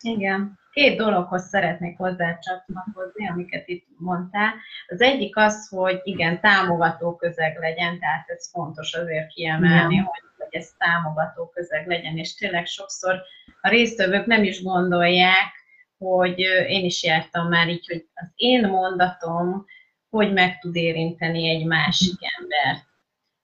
Igen, 0.00 0.58
két 0.72 0.96
dologhoz 0.96 1.48
szeretnék 1.48 1.96
hozzá 1.96 2.38
csatlakozni, 2.38 3.28
amiket 3.28 3.68
itt 3.68 3.86
mondtál. 3.98 4.54
Az 4.88 5.00
egyik 5.00 5.36
az, 5.36 5.68
hogy 5.68 6.00
igen, 6.02 6.40
támogató 6.40 7.16
közeg 7.16 7.58
legyen, 7.58 7.98
tehát 7.98 8.28
ez 8.28 8.50
fontos 8.50 8.94
azért 8.94 9.28
kiemelni, 9.28 9.94
ja. 9.94 10.02
hogy, 10.02 10.22
hogy 10.36 10.60
ez 10.60 10.70
támogató 10.78 11.48
közeg 11.48 11.86
legyen, 11.86 12.16
és 12.16 12.34
tényleg 12.34 12.66
sokszor 12.66 13.22
a 13.60 13.68
résztvevők 13.68 14.26
nem 14.26 14.44
is 14.44 14.62
gondolják, 14.62 15.58
hogy 15.98 16.38
én 16.68 16.84
is 16.84 17.02
jártam 17.02 17.48
már 17.48 17.68
így, 17.68 17.86
hogy 17.86 18.08
az 18.14 18.28
én 18.34 18.68
mondatom, 18.68 19.64
hogy 20.10 20.32
meg 20.32 20.58
tud 20.58 20.76
érinteni 20.76 21.48
egy 21.48 21.64
másik 21.64 22.18
embert. 22.38 22.88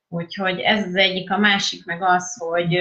Úgyhogy 0.08 0.60
ez 0.60 0.86
az 0.86 0.96
egyik, 0.96 1.30
a 1.30 1.38
másik 1.38 1.84
meg 1.84 2.02
az, 2.02 2.36
hogy 2.38 2.74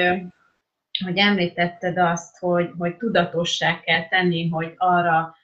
hogy 1.04 1.18
említetted 1.18 1.98
azt, 1.98 2.38
hogy, 2.38 2.70
hogy 2.78 2.98
tudatossá 2.98 3.80
kell 3.80 4.08
tenni, 4.08 4.50
hogy 4.50 4.74
arra 4.78 5.36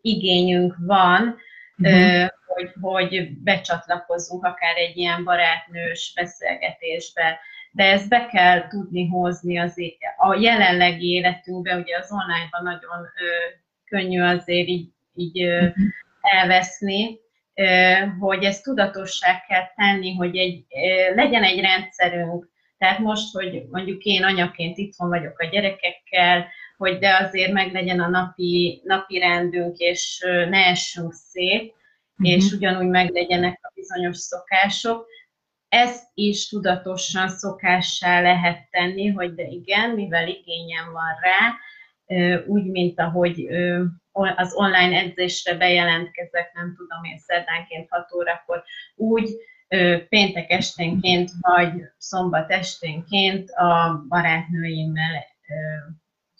igényünk 0.00 0.74
van, 0.78 1.36
uh-huh. 1.78 2.28
hogy, 2.46 2.72
hogy 2.80 3.38
becsatlakozzunk 3.42 4.44
akár 4.44 4.76
egy 4.76 4.96
ilyen 4.96 5.24
barátnős 5.24 6.12
beszélgetésbe, 6.14 7.38
de 7.70 7.84
ezt 7.84 8.08
be 8.08 8.26
kell 8.26 8.68
tudni 8.68 9.06
hozni 9.06 9.58
az, 9.58 9.74
a 10.16 10.34
jelenlegi 10.34 11.10
életünkbe, 11.10 11.76
ugye 11.76 11.98
az 11.98 12.10
online-ban 12.10 12.62
nagyon 12.62 13.00
ö, 13.00 13.50
könnyű 13.84 14.20
azért 14.20 14.68
így, 14.68 14.88
így 15.14 15.42
ö, 15.42 15.60
mhm. 15.60 15.80
elveszni, 16.20 17.18
ö, 17.54 17.92
hogy 18.18 18.44
ezt 18.44 18.62
tudatossá 18.62 19.44
kell 19.48 19.66
tenni, 19.74 20.14
hogy 20.14 20.36
egy, 20.36 20.64
ö, 20.68 21.14
legyen 21.14 21.42
egy 21.42 21.60
rendszerünk, 21.60 22.54
tehát 22.78 22.98
most, 22.98 23.32
hogy 23.32 23.64
mondjuk 23.70 24.02
én 24.02 24.24
anyaként 24.24 24.78
itthon 24.78 25.08
vagyok 25.08 25.38
a 25.38 25.46
gyerekekkel, 25.46 26.46
hogy 26.76 26.98
de 26.98 27.16
azért 27.16 27.52
meg 27.52 27.72
legyen 27.72 28.00
a 28.00 28.08
napi, 28.08 28.80
napi 28.84 29.18
rendünk, 29.18 29.76
és 29.76 30.24
ne 30.48 30.66
essünk 30.66 31.12
szét, 31.12 31.62
mm-hmm. 31.62 32.36
és 32.36 32.52
ugyanúgy 32.52 32.86
meg 32.88 33.10
legyenek 33.10 33.58
a 33.62 33.72
bizonyos 33.74 34.16
szokások. 34.16 35.06
Ezt 35.68 36.10
is 36.14 36.48
tudatosan 36.48 37.28
szokássá 37.28 38.20
lehet 38.20 38.70
tenni, 38.70 39.08
hogy 39.08 39.34
de 39.34 39.46
igen, 39.46 39.90
mivel 39.90 40.28
igényem 40.28 40.92
van 40.92 41.14
rá, 41.20 41.54
úgy, 42.46 42.64
mint 42.64 43.00
ahogy 43.00 43.46
az 44.12 44.54
online 44.54 44.98
edzésre 44.98 45.54
bejelentkezek, 45.54 46.52
nem 46.54 46.74
tudom 46.76 47.04
én, 47.04 47.18
szerdánként 47.18 47.86
6 47.90 48.12
órakor, 48.12 48.64
úgy 48.94 49.30
péntek 50.08 50.50
esténként 50.50 51.30
vagy 51.40 51.72
szombat 51.98 52.50
esténként 52.50 53.50
a 53.50 54.04
barátnőimmel 54.08 55.24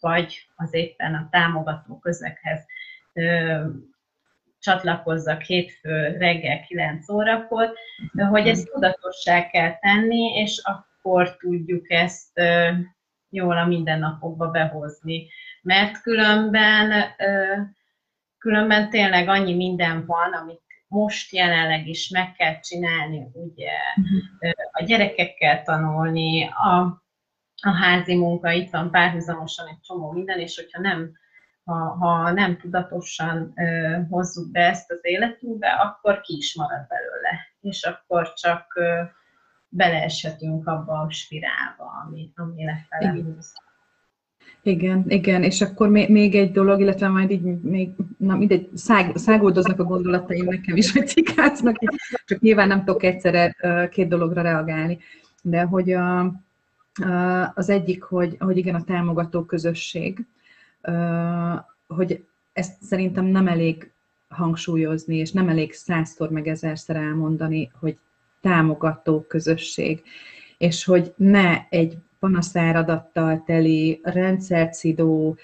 vagy 0.00 0.46
az 0.56 0.74
éppen 0.74 1.14
a 1.14 1.28
támogató 1.30 1.98
közekhez 1.98 2.66
csatlakozzak 4.58 5.42
hétfő 5.42 6.16
reggel 6.18 6.60
9 6.60 7.08
órakor, 7.08 7.72
hogy 8.30 8.48
ezt 8.48 8.70
tudatossá 8.72 9.50
kell 9.50 9.78
tenni, 9.78 10.34
és 10.34 10.60
akkor 10.64 11.36
tudjuk 11.36 11.90
ezt 11.90 12.40
jól 13.28 13.58
a 13.58 13.66
mindennapokba 13.66 14.50
behozni. 14.50 15.28
Mert 15.62 16.02
különben, 16.02 17.04
különben 18.38 18.90
tényleg 18.90 19.28
annyi 19.28 19.54
minden 19.54 20.06
van, 20.06 20.32
amit 20.32 20.65
most 20.88 21.32
jelenleg 21.32 21.86
is 21.86 22.08
meg 22.08 22.32
kell 22.32 22.60
csinálni, 22.60 23.30
ugye 23.32 23.72
a 24.72 24.82
gyerekekkel 24.82 25.62
tanulni, 25.62 26.44
a 26.44 27.04
a 27.62 27.70
házi 27.70 28.16
munka, 28.16 28.50
itt 28.50 28.70
van 28.70 28.90
párhuzamosan 28.90 29.66
egy 29.66 29.80
csomó 29.80 30.10
minden, 30.10 30.38
és 30.38 30.56
hogyha 30.56 30.80
nem, 30.80 31.12
ha, 31.64 31.74
ha 31.74 32.32
nem 32.32 32.58
tudatosan 32.58 33.52
ö, 33.56 33.98
hozzuk 34.10 34.50
be 34.50 34.60
ezt 34.60 34.90
az 34.90 34.98
életünkbe, 35.02 35.68
akkor 35.68 36.20
ki 36.20 36.36
is 36.36 36.54
marad 36.54 36.86
belőle, 36.86 37.38
és 37.60 37.82
akkor 37.82 38.32
csak 38.32 38.74
ö, 38.74 39.02
beleeshetünk 39.68 40.66
abba 40.66 41.00
a 41.00 41.10
spirálba, 41.10 41.84
ami, 42.04 42.32
ami 42.34 42.64
lefele 42.64 43.10
húz. 43.10 43.54
Igen, 44.66 45.04
igen, 45.08 45.42
és 45.42 45.60
akkor 45.60 45.88
még 45.88 46.34
egy 46.34 46.52
dolog, 46.52 46.80
illetve 46.80 47.08
majd 47.08 47.30
így 47.30 47.60
még, 47.60 47.90
na 48.16 48.36
mindegy, 48.36 48.68
szág, 48.74 49.16
szágoldoznak 49.16 49.80
a 49.80 49.84
gondolataim 49.84 50.44
nekem 50.44 50.76
is, 50.76 50.92
hogy 50.92 51.06
cikácnak, 51.06 51.76
csak 52.24 52.40
nyilván 52.40 52.68
nem 52.68 52.84
tudok 52.84 53.02
egyszerre 53.02 53.56
két 53.90 54.08
dologra 54.08 54.42
reagálni, 54.42 54.98
de 55.42 55.62
hogy 55.62 55.92
a, 55.92 56.32
az 57.54 57.68
egyik, 57.68 58.02
hogy, 58.02 58.36
hogy 58.38 58.56
igen, 58.56 58.74
a 58.74 58.84
támogató 58.84 59.44
közösség, 59.44 60.26
hogy 61.86 62.24
ezt 62.52 62.82
szerintem 62.82 63.24
nem 63.24 63.48
elég 63.48 63.90
hangsúlyozni, 64.28 65.16
és 65.16 65.32
nem 65.32 65.48
elég 65.48 65.72
százszor 65.72 66.30
meg 66.30 66.48
ezerszer 66.48 66.96
elmondani, 66.96 67.70
hogy 67.80 67.98
támogató 68.40 69.24
közösség, 69.28 70.02
és 70.58 70.84
hogy 70.84 71.12
ne 71.16 71.68
egy 71.68 71.96
panaszáradattal 72.26 73.42
teli, 73.46 74.00
rendszercidó, 74.02 75.36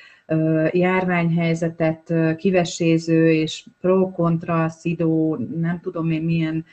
járványhelyzetet 0.71 2.15
kiveséző 2.37 3.33
és 3.33 3.65
pro-kontra 3.81 4.69
szidó, 4.69 5.37
nem 5.57 5.81
tudom 5.81 6.11
én 6.11 6.23
milyen 6.23 6.65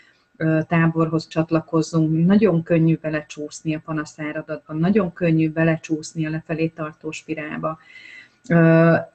táborhoz 0.67 1.28
csatlakozzunk, 1.28 2.26
nagyon 2.26 2.63
könnyű 2.63 2.98
belecsúszni 3.02 3.76
a 3.76 3.82
panaszáradatban, 3.86 4.78
nagyon 4.78 5.13
könnyű 5.13 5.50
belecsúszni 5.50 6.26
a 6.26 6.30
lefelé 6.30 6.67
tartó 6.67 7.12
spirálba. 7.12 7.78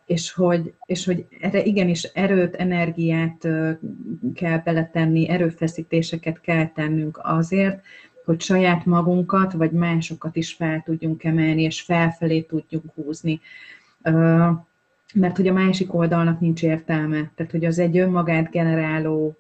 És 0.07 0.33
hogy, 0.33 0.75
és 0.87 1.05
hogy 1.05 1.27
erre 1.41 1.63
igenis 1.63 2.03
erőt, 2.03 2.55
energiát 2.55 3.49
kell 4.35 4.59
beletenni, 4.65 5.29
erőfeszítéseket 5.29 6.41
kell 6.41 6.67
tennünk 6.67 7.21
azért, 7.23 7.83
hogy 8.25 8.41
saját 8.41 8.85
magunkat, 8.85 9.53
vagy 9.53 9.71
másokat 9.71 10.37
is 10.37 10.53
fel 10.53 10.83
tudjunk 10.85 11.25
emelni, 11.25 11.63
és 11.63 11.81
felfelé 11.81 12.41
tudjunk 12.41 12.85
húzni. 12.95 13.41
Mert 15.15 15.37
hogy 15.37 15.49
a 15.49 15.53
másik 15.53 15.95
oldalnak 15.95 16.41
nincs 16.41 16.63
értelme. 16.63 17.31
Tehát, 17.35 17.53
hogy 17.53 17.65
az 17.65 17.79
egy 17.79 17.99
önmagát 17.99 18.51
generáló 18.51 19.37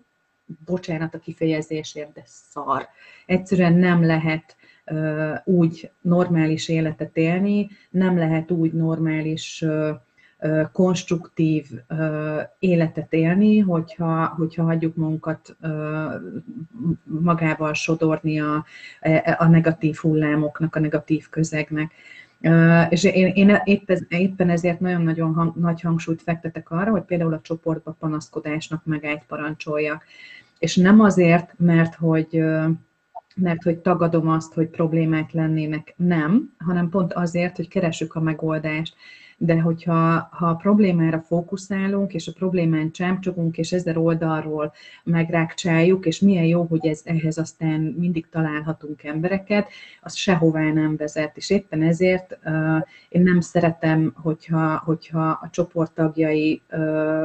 bocsánat 0.64 1.14
a 1.14 1.18
kifejezésért, 1.18 2.12
de 2.12 2.22
szar. 2.24 2.88
Egyszerűen 3.26 3.74
nem 3.74 4.04
lehet 4.04 4.56
úgy 5.44 5.90
normális 6.00 6.68
életet 6.68 7.16
élni, 7.16 7.68
nem 7.90 8.18
lehet 8.18 8.50
úgy 8.50 8.72
normális 8.72 9.64
konstruktív 10.72 11.66
életet 12.58 13.12
élni, 13.12 13.58
hogyha, 13.58 14.26
hogyha 14.26 14.62
hagyjuk 14.62 14.96
magunkat 14.96 15.56
magával 17.04 17.74
sodorni 17.74 18.40
a, 18.40 18.64
a 19.38 19.46
negatív 19.46 19.96
hullámoknak, 19.96 20.76
a 20.76 20.80
negatív 20.80 21.28
közegnek. 21.28 21.92
És 22.88 23.04
én, 23.04 23.32
én 23.34 23.60
éppen 24.08 24.50
ezért 24.50 24.80
nagyon-nagyon 24.80 25.34
hang, 25.34 25.56
nagy 25.56 25.80
hangsúlyt 25.80 26.22
fektetek 26.22 26.70
arra, 26.70 26.90
hogy 26.90 27.02
például 27.02 27.34
a 27.34 27.40
csoportba 27.40 27.96
panaszkodásnak 27.98 28.84
megállt 28.84 29.24
parancsoljak 29.26 30.04
és 30.64 30.76
nem 30.76 31.00
azért, 31.00 31.54
mert 31.56 31.94
hogy, 31.94 32.44
mert 33.36 33.62
hogy 33.62 33.78
tagadom 33.78 34.28
azt, 34.28 34.54
hogy 34.54 34.68
problémák 34.68 35.32
lennének, 35.32 35.94
nem, 35.96 36.54
hanem 36.58 36.88
pont 36.88 37.12
azért, 37.12 37.56
hogy 37.56 37.68
keresük 37.68 38.14
a 38.14 38.20
megoldást 38.20 38.96
de 39.44 39.60
hogyha 39.60 40.28
ha 40.30 40.46
a 40.46 40.54
problémára 40.54 41.20
fókuszálunk, 41.20 42.14
és 42.14 42.28
a 42.28 42.32
problémán 42.32 42.90
csámcsogunk, 42.90 43.58
és 43.58 43.72
ezer 43.72 43.96
oldalról 43.96 44.72
megrákcsáljuk, 45.04 46.06
és 46.06 46.20
milyen 46.20 46.44
jó, 46.44 46.62
hogy 46.62 46.86
ez, 46.86 47.00
ehhez 47.04 47.38
aztán 47.38 47.80
mindig 47.80 48.28
találhatunk 48.28 49.04
embereket, 49.04 49.68
az 50.00 50.14
sehová 50.14 50.72
nem 50.72 50.96
vezet. 50.96 51.36
És 51.36 51.50
éppen 51.50 51.82
ezért 51.82 52.38
uh, 52.44 52.82
én 53.08 53.22
nem 53.22 53.40
szeretem, 53.40 54.12
hogyha, 54.16 54.82
hogyha 54.84 55.38
a 55.42 55.48
csoporttagjai 55.50 56.62
uh, 56.70 57.22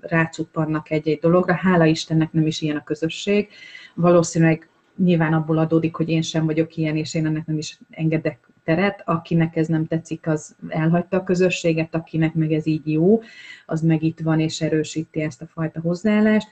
rácuppannak 0.00 0.90
egy-egy 0.90 1.18
dologra. 1.18 1.54
Hála 1.54 1.84
Istennek 1.84 2.32
nem 2.32 2.46
is 2.46 2.60
ilyen 2.60 2.76
a 2.76 2.84
közösség. 2.84 3.48
Valószínűleg 3.94 4.68
nyilván 4.96 5.32
abból 5.32 5.58
adódik, 5.58 5.94
hogy 5.94 6.08
én 6.08 6.22
sem 6.22 6.44
vagyok 6.44 6.76
ilyen, 6.76 6.96
és 6.96 7.14
én 7.14 7.26
ennek 7.26 7.46
nem 7.46 7.58
is 7.58 7.78
engedek 7.90 8.51
teret, 8.64 9.02
akinek 9.04 9.56
ez 9.56 9.66
nem 9.66 9.86
tetszik, 9.86 10.26
az 10.26 10.56
elhagyta 10.68 11.16
a 11.16 11.24
közösséget, 11.24 11.94
akinek 11.94 12.34
meg 12.34 12.52
ez 12.52 12.66
így 12.66 12.90
jó, 12.90 13.22
az 13.66 13.80
meg 13.80 14.02
itt 14.02 14.20
van 14.20 14.40
és 14.40 14.60
erősíti 14.60 15.20
ezt 15.20 15.42
a 15.42 15.46
fajta 15.46 15.80
hozzáállást 15.80 16.48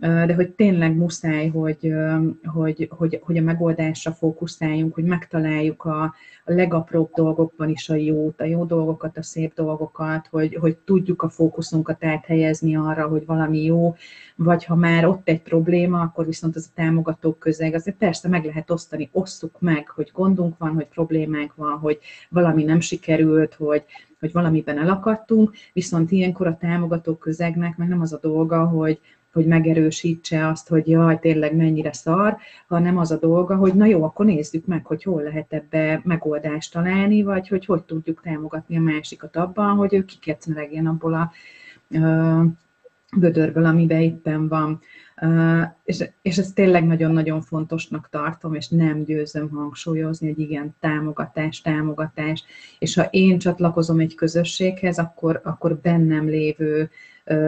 de 0.00 0.34
hogy 0.34 0.50
tényleg 0.50 0.96
muszáj, 0.96 1.48
hogy, 1.48 1.92
hogy, 2.44 2.88
hogy, 2.90 3.20
hogy 3.22 3.36
a 3.36 3.42
megoldásra 3.42 4.12
fókuszáljunk, 4.12 4.94
hogy 4.94 5.04
megtaláljuk 5.04 5.84
a, 5.84 6.02
a 6.44 6.52
legapróbb 6.52 7.10
dolgokban 7.14 7.68
is 7.68 7.88
a 7.88 7.94
jót, 7.94 8.40
a 8.40 8.44
jó 8.44 8.64
dolgokat, 8.64 9.18
a 9.18 9.22
szép 9.22 9.54
dolgokat, 9.54 10.26
hogy, 10.30 10.54
hogy 10.54 10.76
tudjuk 10.76 11.22
a 11.22 11.28
fókuszunkat 11.28 12.04
áthelyezni 12.04 12.76
arra, 12.76 13.06
hogy 13.06 13.26
valami 13.26 13.64
jó, 13.64 13.94
vagy 14.36 14.64
ha 14.64 14.74
már 14.74 15.06
ott 15.06 15.28
egy 15.28 15.42
probléma, 15.42 16.00
akkor 16.00 16.26
viszont 16.26 16.56
az 16.56 16.70
a 16.70 16.74
támogatók 16.74 17.38
közeg, 17.38 17.74
azért 17.74 17.96
persze 17.96 18.28
meg 18.28 18.44
lehet 18.44 18.70
osztani, 18.70 19.08
osszuk 19.12 19.60
meg, 19.60 19.88
hogy 19.88 20.10
gondunk 20.14 20.58
van, 20.58 20.74
hogy 20.74 20.86
problémánk 20.86 21.54
van, 21.54 21.78
hogy 21.78 21.98
valami 22.28 22.64
nem 22.64 22.80
sikerült, 22.80 23.54
hogy, 23.54 23.84
hogy 24.20 24.32
valamiben 24.32 24.78
elakadtunk, 24.78 25.52
viszont 25.72 26.10
ilyenkor 26.10 26.46
a 26.46 26.56
támogatók 26.56 27.18
közegnek 27.18 27.76
meg 27.76 27.88
nem 27.88 28.00
az 28.00 28.12
a 28.12 28.18
dolga, 28.22 28.64
hogy, 28.64 29.00
hogy 29.32 29.46
megerősítse 29.46 30.48
azt, 30.48 30.68
hogy 30.68 30.88
jaj, 30.88 31.18
tényleg 31.18 31.56
mennyire 31.56 31.92
szar, 31.92 32.36
hanem 32.68 32.98
az 32.98 33.10
a 33.10 33.18
dolga, 33.18 33.56
hogy 33.56 33.74
na 33.74 33.84
jó, 33.84 34.02
akkor 34.02 34.26
nézzük 34.26 34.66
meg, 34.66 34.86
hogy 34.86 35.02
hol 35.02 35.22
lehet 35.22 35.52
ebbe 35.52 36.00
megoldást 36.04 36.72
találni, 36.72 37.22
vagy 37.22 37.48
hogy 37.48 37.64
hogy 37.64 37.82
tudjuk 37.82 38.20
támogatni 38.22 38.76
a 38.76 38.80
másikat 38.80 39.36
abban, 39.36 39.76
hogy 39.76 39.94
ő 39.94 40.04
kikecmeregjen 40.04 40.86
abból 40.86 41.14
a 41.14 41.32
gödörből, 43.16 43.64
amiben 43.64 44.00
éppen 44.00 44.48
van. 44.48 44.80
Uh, 45.22 45.62
és, 45.84 46.08
és 46.22 46.38
ezt 46.38 46.54
tényleg 46.54 46.86
nagyon-nagyon 46.86 47.40
fontosnak 47.42 48.08
tartom, 48.10 48.54
és 48.54 48.68
nem 48.68 49.04
győzöm 49.04 49.48
hangsúlyozni, 49.48 50.28
hogy 50.28 50.38
igen, 50.38 50.76
támogatás, 50.80 51.60
támogatás. 51.60 52.44
És 52.78 52.94
ha 52.94 53.02
én 53.10 53.38
csatlakozom 53.38 53.98
egy 53.98 54.14
közösséghez, 54.14 54.98
akkor, 54.98 55.40
akkor 55.44 55.76
bennem 55.76 56.28
lévő 56.28 56.90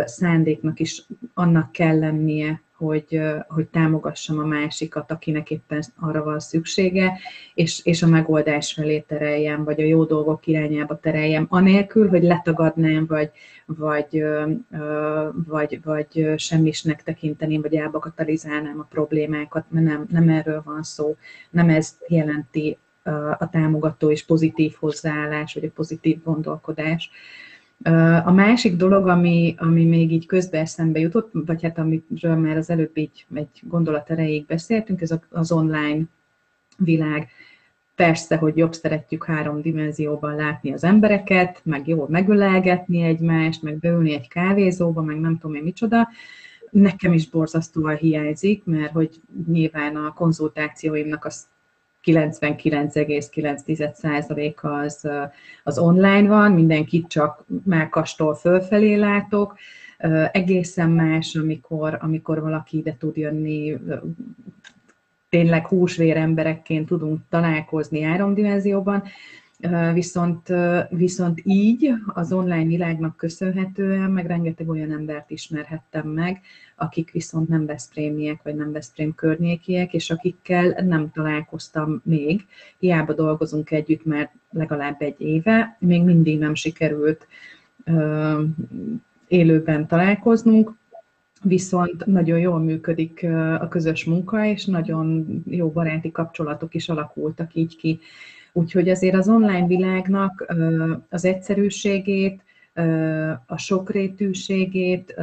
szándéknak 0.04 0.80
is 0.80 1.06
annak 1.34 1.72
kell 1.72 1.98
lennie, 1.98 2.62
hogy, 2.76 3.20
hogy 3.48 3.66
támogassam 3.66 4.38
a 4.38 4.44
másikat, 4.44 5.10
akinek 5.10 5.50
éppen 5.50 5.82
arra 6.00 6.24
van 6.24 6.40
szüksége, 6.40 7.18
és, 7.54 7.80
és 7.84 8.02
a 8.02 8.06
megoldás 8.06 8.72
felé 8.72 9.00
tereljem, 9.00 9.64
vagy 9.64 9.80
a 9.80 9.84
jó 9.84 10.04
dolgok 10.04 10.46
irányába 10.46 11.00
tereljem, 11.00 11.46
anélkül, 11.48 12.08
hogy 12.08 12.22
letagadnám, 12.22 13.06
vagy, 13.06 13.30
vagy, 13.66 14.24
vagy, 15.46 15.80
vagy 15.84 16.32
semmisnek 16.36 17.02
tekinteném, 17.02 17.60
vagy 17.60 17.74
elbakatalizálnám 17.74 18.80
a 18.80 18.86
problémákat, 18.90 19.64
mert 19.68 19.86
nem, 19.86 20.06
nem 20.08 20.28
erről 20.28 20.62
van 20.64 20.82
szó, 20.82 21.16
nem 21.50 21.68
ez 21.68 21.96
jelenti 22.08 22.78
a 23.38 23.48
támogató 23.50 24.10
és 24.10 24.24
pozitív 24.24 24.74
hozzáállás, 24.78 25.54
vagy 25.54 25.64
a 25.64 25.70
pozitív 25.74 26.22
gondolkodás. 26.22 27.10
A 28.24 28.32
másik 28.32 28.76
dolog, 28.76 29.06
ami, 29.06 29.54
ami 29.58 29.84
még 29.84 30.12
így 30.12 30.26
közbe 30.26 30.58
eszembe 30.58 30.98
jutott, 30.98 31.30
vagy 31.32 31.62
hát 31.62 31.78
amiről 31.78 32.36
már 32.36 32.56
az 32.56 32.70
előbb 32.70 32.98
így 32.98 33.26
egy 33.34 33.62
gondolat 33.62 34.10
erejéig 34.10 34.46
beszéltünk, 34.46 35.00
ez 35.00 35.14
az 35.30 35.52
online 35.52 36.02
világ. 36.76 37.28
Persze, 37.94 38.36
hogy 38.36 38.56
jobb 38.56 38.72
szeretjük 38.72 39.24
három 39.24 39.60
dimenzióban 39.60 40.34
látni 40.34 40.72
az 40.72 40.84
embereket, 40.84 41.60
meg 41.64 41.88
jól 41.88 42.06
megölelgetni 42.08 43.02
egymást, 43.02 43.62
meg 43.62 43.78
beülni 43.78 44.12
egy 44.12 44.28
kávézóba, 44.28 45.02
meg 45.02 45.20
nem 45.20 45.38
tudom 45.38 45.56
én 45.56 45.62
micsoda. 45.62 46.08
Nekem 46.70 47.12
is 47.12 47.30
borzasztóan 47.30 47.96
hiányzik, 47.96 48.64
mert 48.64 48.92
hogy 48.92 49.20
nyilván 49.46 49.96
a 49.96 50.12
konzultációimnak 50.12 51.24
az 51.24 51.46
99,9%-a 52.04 54.68
az, 54.68 55.08
az 55.62 55.78
online 55.78 56.28
van, 56.28 56.52
mindenkit 56.52 57.08
csak 57.08 57.44
mákastól 57.64 58.34
fölfelé 58.34 58.94
látok. 58.94 59.56
Egészen 60.32 60.90
más, 60.90 61.34
amikor, 61.34 61.98
amikor 62.00 62.40
valaki 62.40 62.78
ide 62.78 62.96
tud 62.98 63.16
jönni, 63.16 63.78
tényleg 65.28 65.66
húsvér 65.66 66.16
emberekként 66.16 66.86
tudunk 66.86 67.20
találkozni 67.28 68.00
háromdimenzióban, 68.00 69.02
Viszont, 69.92 70.52
viszont 70.90 71.40
így 71.44 71.92
az 72.06 72.32
online 72.32 72.66
világnak 72.66 73.16
köszönhetően 73.16 74.10
meg 74.10 74.26
rengeteg 74.26 74.68
olyan 74.68 74.92
embert 74.92 75.30
ismerhettem 75.30 76.08
meg, 76.08 76.40
akik 76.76 77.10
viszont 77.10 77.48
nem 77.48 77.66
Veszprémiek, 77.66 78.42
vagy 78.42 78.54
nem 78.54 78.72
Veszprém 78.72 79.14
környékiek, 79.14 79.94
és 79.94 80.10
akikkel 80.10 80.84
nem 80.86 81.10
találkoztam 81.10 82.00
még. 82.04 82.46
Hiába 82.78 83.12
dolgozunk 83.12 83.70
együtt 83.70 84.04
már 84.04 84.30
legalább 84.50 85.02
egy 85.02 85.20
éve, 85.20 85.76
még 85.80 86.02
mindig 86.02 86.38
nem 86.38 86.54
sikerült 86.54 87.26
élőben 89.28 89.86
találkoznunk, 89.86 90.72
viszont 91.42 92.06
nagyon 92.06 92.38
jól 92.38 92.58
működik 92.58 93.26
a 93.60 93.68
közös 93.68 94.04
munka, 94.04 94.44
és 94.44 94.64
nagyon 94.64 95.26
jó 95.46 95.70
baráti 95.70 96.10
kapcsolatok 96.10 96.74
is 96.74 96.88
alakultak 96.88 97.54
így 97.54 97.76
ki 97.76 98.00
Úgyhogy 98.52 98.88
azért 98.88 99.14
az 99.14 99.28
online 99.28 99.66
világnak 99.66 100.54
az 101.08 101.24
egyszerűségét, 101.24 102.42
a 103.46 103.58
sokrétűségét 103.58 105.14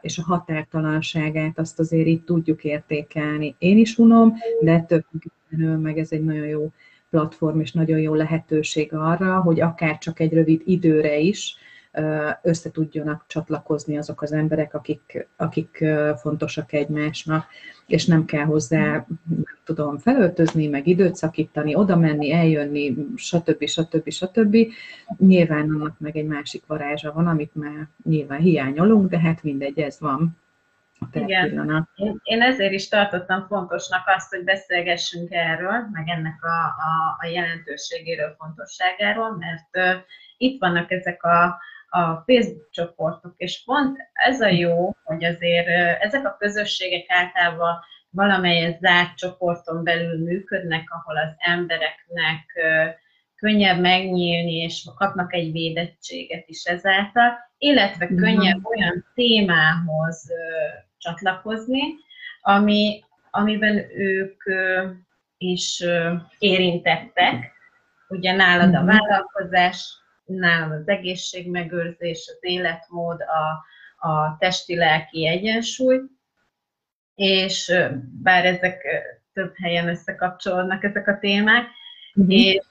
és 0.00 0.18
a 0.18 0.22
határtalanságát 0.22 1.58
azt 1.58 1.78
azért 1.78 2.06
itt 2.06 2.24
tudjuk 2.24 2.64
értékelni. 2.64 3.54
Én 3.58 3.78
is 3.78 3.98
unom, 3.98 4.34
de 4.60 4.86
függetlenül 4.86 5.78
meg 5.78 5.98
ez 5.98 6.12
egy 6.12 6.24
nagyon 6.24 6.46
jó 6.46 6.72
platform 7.10 7.60
és 7.60 7.72
nagyon 7.72 7.98
jó 7.98 8.14
lehetőség 8.14 8.92
arra, 8.94 9.40
hogy 9.40 9.60
akár 9.60 9.98
csak 9.98 10.20
egy 10.20 10.32
rövid 10.32 10.62
időre 10.64 11.18
is 11.18 11.56
össze 12.42 12.70
tudjanak 12.70 13.24
csatlakozni 13.26 13.98
azok 13.98 14.22
az 14.22 14.32
emberek, 14.32 14.74
akik, 14.74 15.28
akik 15.36 15.84
fontosak 16.16 16.72
egymásnak, 16.72 17.46
és 17.86 18.06
nem 18.06 18.24
kell 18.24 18.44
hozzá, 18.44 18.92
nem 19.28 19.58
tudom, 19.64 19.98
felöltözni, 19.98 20.66
meg 20.66 20.86
időt 20.86 21.14
szakítani, 21.14 21.74
oda 21.74 21.96
menni, 21.96 22.32
eljönni, 22.32 22.96
stb. 23.16 23.66
stb. 23.66 24.10
stb. 24.10 24.56
Nyilván 25.18 25.70
annak 25.70 25.98
meg 25.98 26.16
egy 26.16 26.26
másik 26.26 26.66
varázsa 26.66 27.12
van, 27.12 27.26
amit 27.26 27.54
már 27.54 27.88
nyilván 28.04 28.40
hiányolunk, 28.40 29.10
de 29.10 29.18
hát 29.18 29.42
mindegy, 29.42 29.78
ez 29.78 30.00
van. 30.00 30.38
Igen. 31.12 31.88
Én, 31.94 32.20
én 32.22 32.42
ezért 32.42 32.72
is 32.72 32.88
tartottam 32.88 33.46
fontosnak 33.46 34.02
azt, 34.16 34.34
hogy 34.34 34.44
beszélgessünk 34.44 35.30
erről, 35.30 35.88
meg 35.92 36.08
ennek 36.08 36.44
a, 36.44 36.64
a, 36.66 37.16
a 37.18 37.26
jelentőségéről, 37.26 38.34
fontosságáról, 38.38 39.36
mert 39.36 39.96
uh, 39.96 40.02
itt 40.36 40.60
vannak 40.60 40.90
ezek 40.90 41.22
a, 41.22 41.58
a 41.90 42.24
Facebook 42.26 42.70
csoportok, 42.70 43.34
és 43.36 43.64
pont 43.64 43.98
ez 44.12 44.40
a 44.40 44.48
jó, 44.48 44.96
hogy 45.04 45.24
azért 45.24 45.66
ezek 46.00 46.26
a 46.26 46.36
közösségek 46.38 47.04
általában 47.08 47.78
valamelyes 48.10 48.78
zárt 48.78 49.16
csoporton 49.16 49.84
belül 49.84 50.24
működnek, 50.24 50.84
ahol 50.90 51.16
az 51.16 51.34
embereknek 51.38 52.44
könnyebb 53.36 53.80
megnyílni, 53.80 54.52
és 54.52 54.88
kapnak 54.96 55.34
egy 55.34 55.52
védettséget 55.52 56.48
is 56.48 56.64
ezáltal, 56.64 57.32
illetve 57.58 58.06
könnyebb 58.06 58.64
olyan 58.64 59.06
témához 59.14 60.32
csatlakozni, 60.98 61.80
ami, 62.40 63.04
amiben 63.30 63.76
ők 63.94 64.42
is 65.38 65.84
érintettek. 66.38 67.52
Ugye 68.08 68.32
nálad 68.32 68.74
a 68.74 68.80
mhm. 68.82 68.86
vállalkozás 68.86 69.98
nálam 70.38 70.70
az 70.70 70.88
egészségmegőrzés, 70.88 72.30
az 72.32 72.38
életmód, 72.40 73.20
a, 73.20 73.64
a 74.08 74.36
testi-lelki 74.38 75.26
egyensúly, 75.26 76.00
és 77.14 77.72
bár 78.22 78.44
ezek 78.44 78.82
több 79.32 79.52
helyen 79.62 79.88
összekapcsolódnak 79.88 80.84
ezek 80.84 81.08
a 81.08 81.18
témák, 81.18 81.66
uh-huh. 82.14 82.34
és 82.34 82.64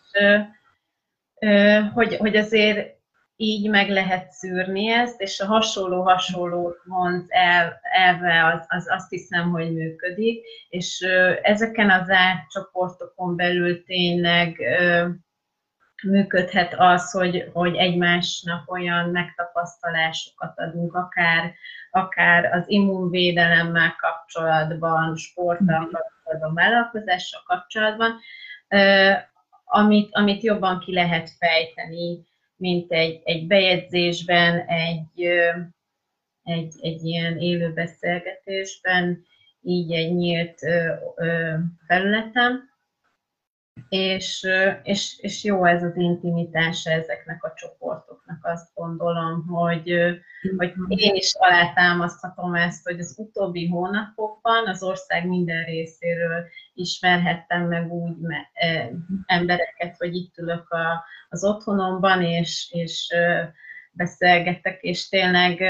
hogy, 1.93 2.15
hogy 2.15 2.35
azért 2.35 2.97
így 3.35 3.69
meg 3.69 3.89
lehet 3.89 4.31
szűrni 4.31 4.91
ezt, 4.91 5.21
és 5.21 5.39
a 5.39 5.45
hasonló-hasonló 5.45 6.75
mond 6.83 7.25
el, 7.27 7.79
elve 7.81 8.45
az, 8.45 8.65
az 8.67 8.87
azt 8.89 9.09
hiszem, 9.09 9.49
hogy 9.49 9.73
működik, 9.73 10.45
és 10.69 10.99
ezeken 11.41 11.89
az 11.89 12.09
átcsoportokon 12.09 13.35
belül 13.35 13.83
tényleg 13.83 14.61
működhet 16.01 16.73
az, 16.77 17.11
hogy, 17.11 17.49
hogy 17.53 17.75
egymásnak 17.75 18.71
olyan 18.71 19.09
megtapasztalásokat 19.09 20.59
adunk, 20.59 20.93
akár, 20.95 21.53
akár 21.91 22.45
az 22.45 22.63
immunvédelemmel 22.67 23.95
kapcsolatban, 23.99 25.15
sporttal 25.15 25.79
mhm. 25.79 25.91
kapcsolatban, 25.91 26.53
vállalkozással 26.53 27.41
kapcsolatban, 27.45 28.19
amit, 29.65 30.09
amit 30.11 30.43
jobban 30.43 30.79
ki 30.79 30.93
lehet 30.93 31.29
fejteni, 31.37 32.27
mint 32.55 32.91
egy, 32.91 33.21
egy 33.23 33.47
bejegyzésben, 33.47 34.59
egy, 34.59 35.25
egy, 36.43 36.73
egy 36.81 37.03
ilyen 37.03 37.37
élő 37.37 37.73
beszélgetésben, 37.73 39.25
így 39.61 39.91
egy 39.91 40.15
nyílt 40.15 40.59
felületen 41.87 42.68
és, 43.89 44.47
és, 44.83 45.19
és 45.19 45.43
jó 45.43 45.65
ez 45.65 45.83
az 45.83 45.97
intimitása 45.97 46.91
ezeknek 46.91 47.43
a 47.43 47.53
csoportoknak, 47.55 48.45
azt 48.45 48.69
gondolom, 48.73 49.47
hogy, 49.47 49.93
hogy 50.57 50.73
én 50.87 51.15
is 51.15 51.33
alátámaszthatom 51.33 52.55
ezt, 52.55 52.87
hogy 52.87 52.99
az 52.99 53.15
utóbbi 53.17 53.67
hónapokban 53.67 54.67
az 54.67 54.83
ország 54.83 55.27
minden 55.27 55.63
részéről 55.63 56.45
ismerhettem 56.73 57.67
meg 57.67 57.91
úgy 57.91 58.15
embereket, 59.25 59.95
hogy 59.97 60.15
itt 60.15 60.37
ülök 60.37 60.69
a, 60.69 61.03
az 61.29 61.43
otthonomban, 61.43 62.21
és, 62.21 62.69
és 62.71 63.13
beszélgetek, 63.91 64.81
és 64.81 65.09
tényleg 65.09 65.63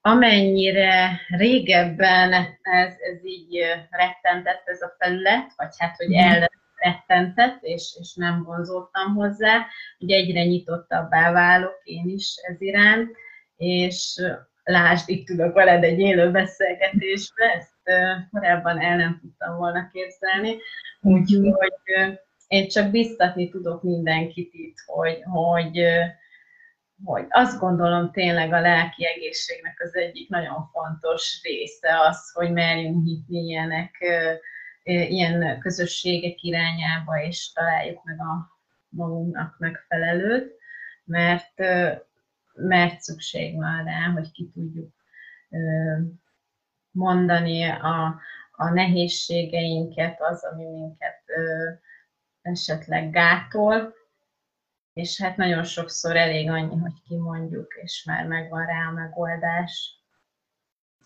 amennyire 0.00 1.20
régebben 1.28 2.32
ez, 2.62 2.94
ez 2.98 3.24
így 3.24 3.58
rettentett 3.90 4.62
ez 4.64 4.82
a 4.82 4.94
felület, 4.98 5.52
vagy 5.56 5.74
hát, 5.78 5.96
hogy 5.96 6.12
el 6.12 6.48
rettentett, 6.84 7.62
és, 7.62 7.96
és 8.00 8.14
nem 8.14 8.42
vonzódtam 8.42 9.14
hozzá, 9.14 9.66
hogy 9.98 10.10
egyre 10.10 10.44
nyitottabbá 10.44 11.32
válok 11.32 11.80
én 11.84 12.08
is 12.08 12.34
ez 12.42 12.60
iránt, 12.60 13.16
és 13.56 14.20
lásd, 14.64 15.08
itt 15.08 15.26
tudok 15.26 15.54
veled 15.54 15.84
egy 15.84 15.98
élő 15.98 16.30
beszélgetésbe, 16.30 17.44
ezt 17.44 17.72
korábban 18.30 18.80
el 18.80 18.96
nem 18.96 19.18
tudtam 19.20 19.56
volna 19.56 19.90
képzelni, 19.92 20.56
úgyhogy 21.00 21.72
én 22.46 22.68
csak 22.68 22.90
biztatni 22.90 23.48
tudok 23.48 23.82
mindenkit 23.82 24.52
itt, 24.52 24.76
hogy, 24.86 25.18
hogy, 25.22 25.84
hogy 27.04 27.26
azt 27.28 27.58
gondolom 27.58 28.10
tényleg 28.10 28.52
a 28.52 28.60
lelki 28.60 29.06
egészségnek 29.06 29.80
az 29.84 29.94
egyik 29.94 30.28
nagyon 30.28 30.68
fontos 30.72 31.40
része 31.42 32.00
az, 32.08 32.32
hogy 32.32 32.52
merjünk 32.52 33.04
hitni 33.04 33.38
ilyenek 33.38 34.04
ilyen 34.84 35.58
közösségek 35.60 36.42
irányába, 36.42 37.22
és 37.22 37.52
találjuk 37.52 38.04
meg 38.04 38.20
a 38.20 38.58
magunknak 38.88 39.58
megfelelőt, 39.58 40.52
mert, 41.04 41.58
mert 42.54 43.00
szükség 43.00 43.56
van 43.56 43.84
rá, 43.84 44.10
hogy 44.12 44.30
ki 44.30 44.50
tudjuk 44.52 44.92
mondani 46.90 47.64
a, 47.64 48.20
a 48.52 48.68
nehézségeinket, 48.70 50.20
az, 50.20 50.44
ami 50.44 50.64
minket 50.64 51.22
esetleg 52.42 53.10
gátol, 53.10 53.94
és 54.92 55.20
hát 55.22 55.36
nagyon 55.36 55.64
sokszor 55.64 56.16
elég 56.16 56.50
annyi, 56.50 56.76
hogy 56.76 57.02
kimondjuk, 57.08 57.74
és 57.82 58.04
már 58.04 58.26
megvan 58.26 58.66
rá 58.66 58.86
a 58.88 58.92
megoldás. 58.92 60.03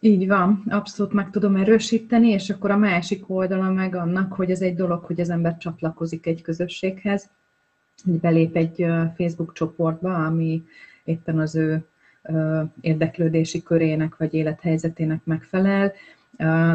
Így 0.00 0.26
van, 0.26 0.62
abszolút 0.68 1.12
meg 1.12 1.30
tudom 1.30 1.56
erősíteni, 1.56 2.28
és 2.28 2.50
akkor 2.50 2.70
a 2.70 2.76
másik 2.76 3.30
oldala 3.30 3.72
meg 3.72 3.94
annak, 3.94 4.32
hogy 4.32 4.50
ez 4.50 4.60
egy 4.60 4.74
dolog, 4.74 5.04
hogy 5.04 5.20
az 5.20 5.30
ember 5.30 5.56
csatlakozik 5.56 6.26
egy 6.26 6.42
közösséghez, 6.42 7.30
hogy 8.04 8.20
belép 8.20 8.56
egy 8.56 8.86
Facebook 9.16 9.52
csoportba, 9.52 10.24
ami 10.24 10.64
éppen 11.04 11.38
az 11.38 11.54
ő 11.54 11.84
érdeklődési 12.80 13.62
körének 13.62 14.16
vagy 14.16 14.34
élethelyzetének 14.34 15.24
megfelel, 15.24 15.92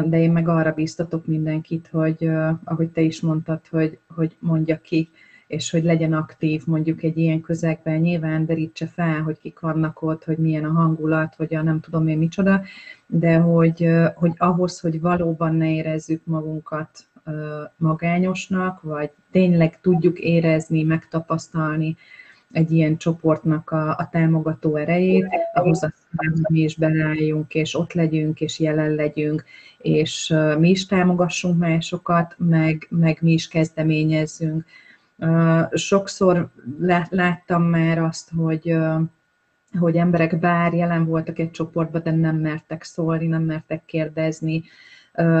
de 0.04 0.20
én 0.20 0.32
meg 0.32 0.48
arra 0.48 0.72
bíztatok 0.72 1.26
mindenkit, 1.26 1.88
hogy 1.90 2.30
ahogy 2.64 2.88
te 2.88 3.00
is 3.00 3.20
mondtad, 3.20 3.60
hogy, 3.70 3.98
hogy 4.06 4.36
mondja 4.38 4.80
ki, 4.80 5.08
és 5.46 5.70
hogy 5.70 5.84
legyen 5.84 6.12
aktív 6.12 6.62
mondjuk 6.66 7.02
egy 7.02 7.18
ilyen 7.18 7.40
közegben, 7.40 8.00
nyilván 8.00 8.46
derítse 8.46 8.86
fel, 8.86 9.22
hogy 9.22 9.38
kik 9.38 9.60
vannak 9.60 10.02
ott, 10.02 10.24
hogy 10.24 10.36
milyen 10.36 10.64
a 10.64 10.72
hangulat, 10.72 11.36
vagy 11.36 11.54
a 11.54 11.62
nem 11.62 11.80
tudom 11.80 12.08
én 12.08 12.18
micsoda, 12.18 12.62
de 13.06 13.36
hogy, 13.36 13.88
hogy 14.14 14.32
ahhoz, 14.36 14.80
hogy 14.80 15.00
valóban 15.00 15.54
ne 15.54 15.70
érezzük 15.70 16.20
magunkat 16.24 17.06
magányosnak, 17.76 18.82
vagy 18.82 19.10
tényleg 19.30 19.80
tudjuk 19.80 20.18
érezni, 20.18 20.82
megtapasztalni 20.82 21.96
egy 22.54 22.72
ilyen 22.72 22.96
csoportnak 22.96 23.70
a, 23.70 23.88
a 23.88 24.08
támogató 24.12 24.76
erejét, 24.76 25.26
ahhoz 25.54 25.82
azt 25.82 26.06
hogy 26.16 26.40
mi 26.48 26.60
is 26.60 26.76
beálljunk, 26.76 27.54
és 27.54 27.74
ott 27.74 27.92
legyünk, 27.92 28.40
és 28.40 28.58
jelen 28.58 28.94
legyünk, 28.94 29.44
és 29.78 30.34
mi 30.58 30.70
is 30.70 30.86
támogassunk 30.86 31.58
másokat, 31.58 32.34
meg, 32.38 32.86
meg 32.90 33.18
mi 33.20 33.32
is 33.32 33.48
kezdeményezzünk. 33.48 34.64
Sokszor 35.72 36.50
láttam 37.10 37.62
már 37.62 37.98
azt, 37.98 38.30
hogy 38.36 38.76
hogy 39.78 39.96
emberek 39.96 40.38
bár 40.38 40.72
jelen 40.72 41.04
voltak 41.04 41.38
egy 41.38 41.50
csoportban, 41.50 42.02
de 42.02 42.10
nem 42.10 42.36
mertek 42.36 42.82
szólni, 42.82 43.26
nem 43.26 43.42
mertek 43.42 43.84
kérdezni, 43.84 44.62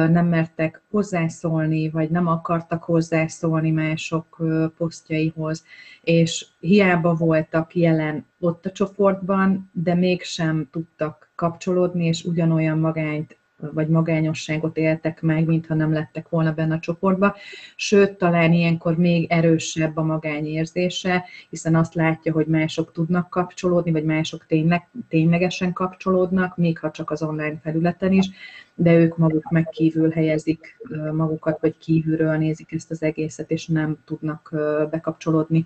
nem 0.08 0.26
mertek 0.26 0.82
hozzászólni, 0.90 1.90
vagy 1.90 2.10
nem 2.10 2.26
akartak 2.26 2.82
hozzászólni 2.82 3.70
mások 3.70 4.42
posztjaihoz, 4.76 5.64
és 6.02 6.46
hiába 6.60 7.14
voltak 7.14 7.74
jelen 7.74 8.26
ott 8.40 8.66
a 8.66 8.72
csoportban, 8.72 9.70
de 9.72 9.94
mégsem 9.94 10.68
tudtak 10.70 11.30
kapcsolódni, 11.34 12.06
és 12.06 12.24
ugyanolyan 12.24 12.78
magányt 12.78 13.36
vagy 13.72 13.88
magányosságot 13.88 14.76
éltek 14.76 15.22
meg, 15.22 15.46
mintha 15.46 15.74
nem 15.74 15.92
lettek 15.92 16.28
volna 16.28 16.52
benne 16.52 16.74
a 16.74 16.78
csoportba. 16.78 17.36
Sőt, 17.76 18.12
talán 18.12 18.52
ilyenkor 18.52 18.96
még 18.96 19.30
erősebb 19.30 19.96
a 19.96 20.02
magányérzése, 20.02 21.24
hiszen 21.50 21.74
azt 21.74 21.94
látja, 21.94 22.32
hogy 22.32 22.46
mások 22.46 22.92
tudnak 22.92 23.30
kapcsolódni, 23.30 23.90
vagy 23.90 24.04
mások 24.04 24.46
tényleg, 24.46 24.88
ténylegesen 25.08 25.72
kapcsolódnak, 25.72 26.56
még 26.56 26.78
ha 26.78 26.90
csak 26.90 27.10
az 27.10 27.22
online 27.22 27.58
felületen 27.62 28.12
is, 28.12 28.30
de 28.74 28.94
ők 28.94 29.16
maguk 29.16 29.50
meg 29.50 29.68
kívül 29.68 30.10
helyezik 30.10 30.76
magukat, 31.12 31.60
vagy 31.60 31.78
kívülről 31.78 32.36
nézik 32.36 32.72
ezt 32.72 32.90
az 32.90 33.02
egészet, 33.02 33.50
és 33.50 33.66
nem 33.66 33.96
tudnak 34.04 34.50
bekapcsolódni. 34.90 35.64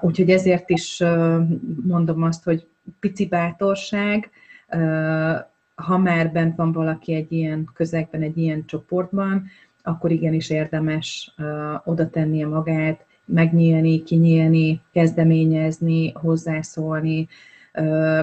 Úgyhogy 0.00 0.30
ezért 0.30 0.70
is 0.70 1.02
mondom 1.86 2.22
azt, 2.22 2.44
hogy 2.44 2.66
pici 3.00 3.26
bátorság, 3.26 4.30
ha 5.74 5.98
már 5.98 6.32
bent 6.32 6.56
van 6.56 6.72
valaki 6.72 7.14
egy 7.14 7.32
ilyen 7.32 7.68
közegben, 7.74 8.22
egy 8.22 8.38
ilyen 8.38 8.64
csoportban, 8.66 9.46
akkor 9.82 10.10
igenis 10.10 10.50
érdemes 10.50 11.34
oda 11.84 12.10
tennie 12.10 12.46
magát, 12.46 13.06
megnyílni, 13.24 14.02
kinyílni, 14.02 14.80
kezdeményezni, 14.92 16.12
hozzászólni, 16.12 17.28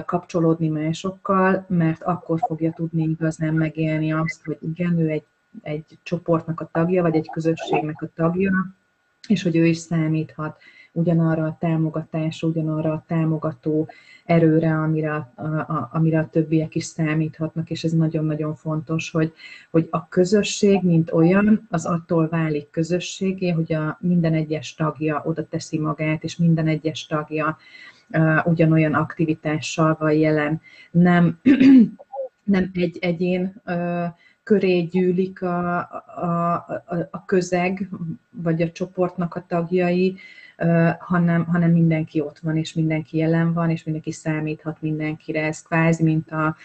kapcsolódni 0.04 0.68
másokkal, 0.68 1.64
mert 1.68 2.02
akkor 2.02 2.38
fogja 2.46 2.72
tudni 2.72 3.02
igazán 3.02 3.54
megélni 3.54 4.12
azt, 4.12 4.44
hogy 4.44 4.58
igen, 4.60 4.98
ő 4.98 5.08
egy, 5.08 5.24
egy 5.62 5.84
csoportnak 6.02 6.60
a 6.60 6.68
tagja, 6.72 7.02
vagy 7.02 7.14
egy 7.14 7.30
közösségnek 7.32 8.02
a 8.02 8.08
tagja, 8.14 8.52
és 9.28 9.42
hogy 9.42 9.56
ő 9.56 9.66
is 9.66 9.76
számíthat 9.76 10.60
ugyanarra 10.92 11.44
a 11.44 11.56
támogatásra, 11.60 12.48
ugyanarra 12.48 12.92
a 12.92 13.04
támogató 13.06 13.88
erőre, 14.24 14.74
amire 14.74 15.14
a, 15.14 15.42
a, 15.42 15.88
amire 15.92 16.18
a 16.18 16.28
többiek 16.28 16.74
is 16.74 16.84
számíthatnak, 16.84 17.70
és 17.70 17.84
ez 17.84 17.92
nagyon-nagyon 17.92 18.54
fontos, 18.54 19.10
hogy, 19.10 19.32
hogy 19.70 19.88
a 19.90 20.08
közösség, 20.08 20.82
mint 20.82 21.12
olyan, 21.12 21.66
az 21.70 21.86
attól 21.86 22.28
válik 22.28 22.70
közösségé, 22.70 23.50
hogy 23.50 23.72
a 23.72 23.98
minden 24.00 24.34
egyes 24.34 24.74
tagja 24.74 25.22
oda 25.24 25.46
teszi 25.46 25.78
magát, 25.78 26.24
és 26.24 26.36
minden 26.36 26.66
egyes 26.66 27.06
tagja 27.06 27.56
uh, 28.10 28.46
ugyanolyan 28.46 28.94
aktivitással 28.94 29.96
van 29.98 30.12
jelen. 30.12 30.60
Nem, 30.90 31.38
nem 32.44 32.70
egy 32.74 32.98
egyén 33.00 33.62
uh, 33.66 34.04
köré 34.42 34.80
gyűlik 34.80 35.42
a, 35.42 35.78
a, 36.16 36.54
a, 36.86 37.08
a 37.10 37.24
közeg, 37.24 37.88
vagy 38.30 38.62
a 38.62 38.70
csoportnak 38.70 39.34
a 39.34 39.44
tagjai, 39.48 40.16
hanem, 40.98 41.44
hanem 41.44 41.70
mindenki 41.70 42.20
ott 42.20 42.38
van, 42.38 42.56
és 42.56 42.72
mindenki 42.72 43.16
jelen 43.16 43.52
van, 43.52 43.70
és 43.70 43.84
mindenki 43.84 44.12
számíthat 44.12 44.76
mindenkire. 44.80 45.42
Ez 45.42 45.62
kvázi, 45.62 46.02
mint 46.02 46.30
a, 46.30 46.56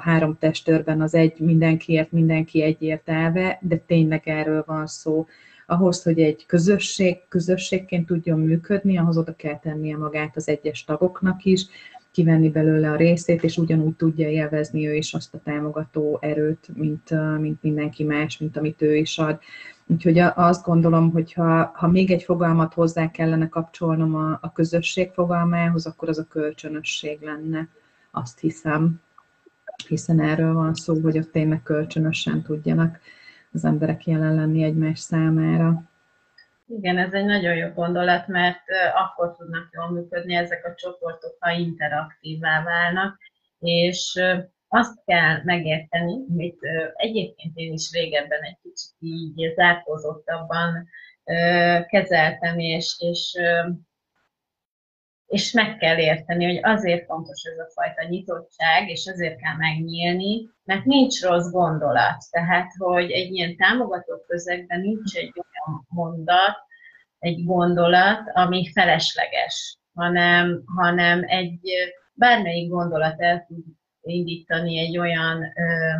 három 0.00 0.36
testőrben 0.38 1.00
az 1.00 1.14
egy 1.14 1.38
mindenkiért, 1.38 2.12
mindenki 2.12 2.62
egyért 2.62 3.08
elve, 3.08 3.58
de 3.60 3.76
tényleg 3.76 4.22
erről 4.24 4.64
van 4.66 4.86
szó. 4.86 5.26
Ahhoz, 5.66 6.02
hogy 6.02 6.20
egy 6.20 6.46
közösség 6.46 7.16
közösségként 7.28 8.06
tudjon 8.06 8.40
működni, 8.40 8.98
ahhoz 8.98 9.16
oda 9.18 9.34
kell 9.34 9.58
tennie 9.58 9.96
magát 9.96 10.36
az 10.36 10.48
egyes 10.48 10.84
tagoknak 10.84 11.44
is, 11.44 11.66
kivenni 12.14 12.50
belőle 12.50 12.90
a 12.90 12.96
részét, 12.96 13.44
és 13.44 13.56
ugyanúgy 13.56 13.94
tudja 13.94 14.28
élvezni 14.28 14.86
ő 14.86 14.94
is 14.94 15.14
azt 15.14 15.34
a 15.34 15.40
támogató 15.44 16.18
erőt, 16.20 16.68
mint, 16.74 17.10
mint 17.40 17.62
mindenki 17.62 18.04
más, 18.04 18.38
mint 18.38 18.56
amit 18.56 18.82
ő 18.82 18.96
is 18.96 19.18
ad. 19.18 19.38
Úgyhogy 19.86 20.18
azt 20.18 20.64
gondolom, 20.64 21.10
hogy 21.10 21.32
ha, 21.32 21.70
ha 21.74 21.86
még 21.88 22.10
egy 22.10 22.22
fogalmat 22.22 22.74
hozzá 22.74 23.10
kellene 23.10 23.48
kapcsolnom 23.48 24.14
a, 24.14 24.38
a 24.40 24.52
közösség 24.52 25.10
fogalmához, 25.10 25.86
akkor 25.86 26.08
az 26.08 26.18
a 26.18 26.26
kölcsönösség 26.26 27.20
lenne, 27.20 27.68
azt 28.10 28.38
hiszem. 28.38 29.02
Hiszen 29.88 30.20
erről 30.20 30.54
van 30.54 30.74
szó, 30.74 31.00
hogy 31.00 31.18
ott 31.18 31.30
tényleg 31.30 31.62
kölcsönösen 31.62 32.42
tudjanak 32.42 33.00
az 33.52 33.64
emberek 33.64 34.06
jelen 34.06 34.34
lenni 34.34 34.62
egymás 34.62 34.98
számára. 34.98 35.82
Igen, 36.66 36.98
ez 36.98 37.12
egy 37.12 37.24
nagyon 37.24 37.54
jó 37.54 37.68
gondolat, 37.68 38.26
mert 38.26 38.62
akkor 38.94 39.36
tudnak 39.36 39.68
jól 39.72 39.90
működni 39.90 40.34
ezek 40.34 40.64
a 40.66 40.74
csoportok, 40.74 41.36
ha 41.38 41.50
interaktívvá 41.50 42.62
válnak, 42.62 43.18
és 43.58 44.20
azt 44.74 45.04
kell 45.04 45.42
megérteni, 45.44 46.12
amit 46.30 46.58
egyébként 46.94 47.56
én 47.56 47.72
is 47.72 47.92
régebben 47.92 48.42
egy 48.42 48.58
kicsit 48.62 48.94
így 48.98 49.54
zárkózottabban 49.54 50.88
kezeltem, 51.86 52.58
és, 52.58 52.96
és, 52.98 53.38
és 55.26 55.52
meg 55.52 55.76
kell 55.76 55.98
érteni, 55.98 56.44
hogy 56.44 56.60
azért 56.62 57.04
fontos 57.04 57.42
ez 57.44 57.58
a 57.58 57.70
fajta 57.74 58.08
nyitottság, 58.08 58.88
és 58.88 59.06
azért 59.06 59.40
kell 59.40 59.56
megnyílni, 59.56 60.48
mert 60.64 60.84
nincs 60.84 61.22
rossz 61.22 61.50
gondolat. 61.50 62.24
Tehát, 62.30 62.72
hogy 62.78 63.10
egy 63.10 63.32
ilyen 63.32 63.56
támogató 63.56 64.24
közegben 64.26 64.80
nincs 64.80 65.14
egy 65.14 65.32
olyan 65.34 65.86
mondat, 65.88 66.56
egy 67.18 67.44
gondolat, 67.44 68.30
ami 68.32 68.70
felesleges, 68.72 69.78
hanem, 69.94 70.62
hanem 70.76 71.22
egy 71.26 71.70
bármelyik 72.12 72.70
gondolat 72.70 73.20
el 73.20 73.44
tud 73.46 73.64
indítani 74.04 74.78
egy 74.78 74.98
olyan 74.98 75.42
ö, 75.42 75.92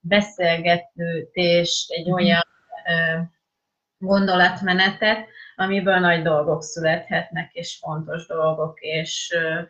beszélgetést, 0.00 1.90
egy 1.90 2.06
mhm. 2.06 2.14
olyan 2.14 2.46
ö, 2.86 3.18
gondolatmenetet, 3.98 5.28
amiből 5.56 5.98
nagy 5.98 6.22
dolgok 6.22 6.62
születhetnek, 6.62 7.52
és 7.52 7.76
fontos 7.76 8.26
dolgok, 8.26 8.80
és, 8.80 9.32
ö, 9.34 9.60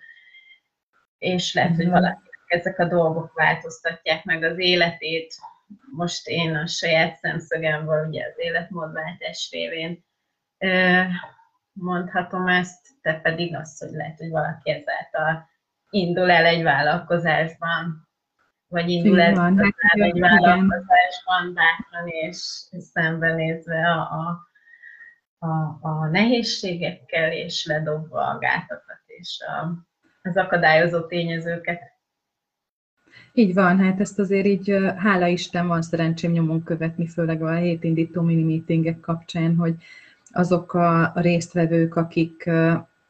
és 1.18 1.54
lehet, 1.54 1.76
hogy 1.76 1.86
mhm. 1.86 1.94
valaki 1.94 2.28
ezek 2.46 2.78
a 2.78 2.84
dolgok 2.84 3.32
változtatják 3.32 4.24
meg 4.24 4.42
az 4.42 4.58
életét. 4.58 5.34
Most 5.96 6.28
én 6.28 6.54
a 6.54 6.66
saját 6.66 7.16
szemszögemből, 7.16 8.06
ugye 8.06 8.24
az 8.26 8.34
életmódváltás 8.36 9.48
révén 9.52 10.04
mondhatom 11.72 12.48
ezt, 12.48 12.88
te 13.02 13.20
pedig 13.20 13.56
azt, 13.56 13.78
hogy 13.78 13.90
lehet, 13.90 14.18
hogy 14.18 14.30
valaki 14.30 14.70
ezáltal 14.70 15.48
indul 15.90 16.30
el 16.30 16.44
egy 16.44 16.62
vállalkozásban, 16.62 18.08
vagy 18.66 18.88
indul 18.88 19.20
el 19.20 19.34
van, 19.34 19.58
hát, 19.58 19.74
egy 19.90 20.16
igen. 20.16 20.20
vállalkozásban 20.20 21.54
bátran 21.54 22.06
és 22.06 22.36
szembenézve 22.92 23.90
a, 23.90 24.00
a, 24.00 24.48
a, 25.46 25.78
a 25.80 26.06
nehézségekkel, 26.06 27.32
és 27.32 27.66
ledobva 27.66 28.26
a 28.26 28.38
gátakat 28.38 29.02
és 29.06 29.40
a, 29.46 29.88
az 30.22 30.36
akadályozó 30.36 31.06
tényezőket. 31.06 31.80
Így 33.32 33.54
van, 33.54 33.78
hát 33.78 34.00
ezt 34.00 34.18
azért 34.18 34.46
így, 34.46 34.76
hála 34.96 35.26
Isten, 35.26 35.66
van 35.66 35.82
szerencsém 35.82 36.30
nyomon 36.30 36.62
követni, 36.62 37.08
főleg 37.08 37.42
a 37.42 37.54
hétindító 37.54 38.22
mini 38.22 38.42
meetingek 38.42 39.00
kapcsán, 39.00 39.56
hogy 39.56 39.74
azok 40.30 40.74
a 40.74 41.12
résztvevők, 41.14 41.96
akik 41.96 42.50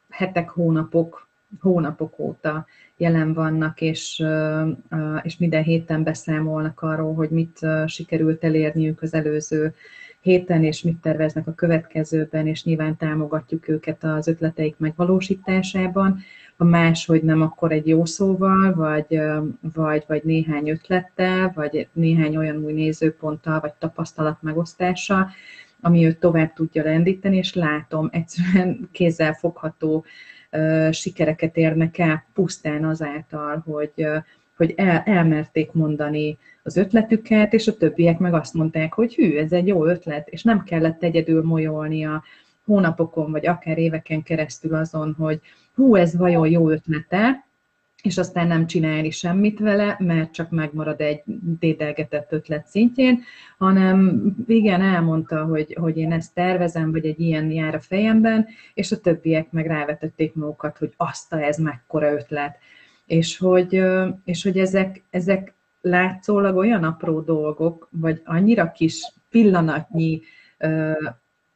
hetek, 0.09 0.49
hónapok, 0.49 1.29
hónapok 1.59 2.19
óta 2.19 2.65
jelen 2.97 3.33
vannak, 3.33 3.81
és, 3.81 4.23
és 5.21 5.37
minden 5.37 5.63
héten 5.63 6.03
beszámolnak 6.03 6.81
arról, 6.81 7.13
hogy 7.13 7.29
mit 7.29 7.59
sikerült 7.85 8.43
elérniük 8.43 9.01
az 9.01 9.13
előző 9.13 9.73
héten, 10.21 10.63
és 10.63 10.81
mit 10.81 10.97
terveznek 10.97 11.47
a 11.47 11.53
következőben, 11.53 12.47
és 12.47 12.63
nyilván 12.63 12.97
támogatjuk 12.97 13.67
őket 13.67 14.03
az 14.03 14.27
ötleteik 14.27 14.75
megvalósításában. 14.77 16.19
Ha 16.57 16.63
máshogy 16.63 17.23
nem, 17.23 17.41
akkor 17.41 17.71
egy 17.71 17.87
jó 17.87 18.05
szóval, 18.05 18.73
vagy, 18.73 19.21
vagy, 19.73 20.03
vagy 20.07 20.21
néhány 20.23 20.69
ötlettel, 20.69 21.51
vagy 21.55 21.87
néhány 21.93 22.37
olyan 22.37 22.57
új 22.57 22.73
nézőponttal, 22.73 23.59
vagy 23.59 23.73
tapasztalat 23.73 24.41
megosztással, 24.41 25.29
ami 25.81 26.05
őt 26.05 26.19
tovább 26.19 26.53
tudja 26.53 26.83
lendíteni, 26.83 27.37
és 27.37 27.53
látom 27.53 28.09
egyszerűen 28.11 28.89
kézzel 28.91 29.33
fogható 29.33 30.05
sikereket 30.91 31.57
érnek 31.57 31.97
el 31.97 32.25
pusztán 32.33 32.85
azáltal, 32.85 33.63
hogy, 33.65 34.07
hogy 34.57 34.73
el, 34.77 35.03
elmerték 35.05 35.71
mondani 35.71 36.37
az 36.63 36.77
ötletüket, 36.77 37.53
és 37.53 37.67
a 37.67 37.77
többiek 37.77 38.19
meg 38.19 38.33
azt 38.33 38.53
mondták, 38.53 38.93
hogy 38.93 39.15
hű, 39.15 39.37
ez 39.37 39.51
egy 39.51 39.67
jó 39.67 39.85
ötlet, 39.85 40.27
és 40.27 40.43
nem 40.43 40.63
kellett 40.63 41.03
egyedül 41.03 41.43
molyolnia 41.43 42.23
hónapokon, 42.65 43.31
vagy 43.31 43.47
akár 43.47 43.77
éveken 43.77 44.23
keresztül 44.23 44.75
azon, 44.75 45.15
hogy 45.17 45.39
hú, 45.75 45.95
ez 45.95 46.17
vajon 46.17 46.49
jó 46.49 46.69
ötlete, 46.69 47.45
és 48.01 48.17
aztán 48.17 48.47
nem 48.47 48.67
csinálni 48.67 49.09
semmit 49.09 49.59
vele, 49.59 49.95
mert 49.99 50.31
csak 50.31 50.49
megmarad 50.49 51.01
egy 51.01 51.21
dédelgetett 51.59 52.31
ötlet 52.31 52.67
szintjén, 52.67 53.21
hanem 53.57 54.23
igen, 54.47 54.81
elmondta, 54.81 55.43
hogy, 55.45 55.77
hogy 55.79 55.97
én 55.97 56.11
ezt 56.11 56.33
tervezem, 56.33 56.91
vagy 56.91 57.05
egy 57.05 57.19
ilyen 57.19 57.51
jár 57.51 57.75
a 57.75 57.79
fejemben, 57.79 58.47
és 58.73 58.91
a 58.91 58.99
többiek 58.99 59.51
meg 59.51 59.65
rávetették 59.65 60.33
magukat, 60.33 60.77
hogy 60.77 60.93
azt 60.97 61.33
ez 61.33 61.57
mekkora 61.57 62.13
ötlet. 62.13 62.57
És 63.05 63.37
hogy, 63.37 63.83
és 64.23 64.43
hogy 64.43 64.57
ezek, 64.57 65.03
ezek 65.09 65.53
látszólag 65.81 66.55
olyan 66.55 66.83
apró 66.83 67.19
dolgok, 67.19 67.87
vagy 67.91 68.21
annyira 68.25 68.71
kis 68.71 69.13
pillanatnyi 69.29 70.21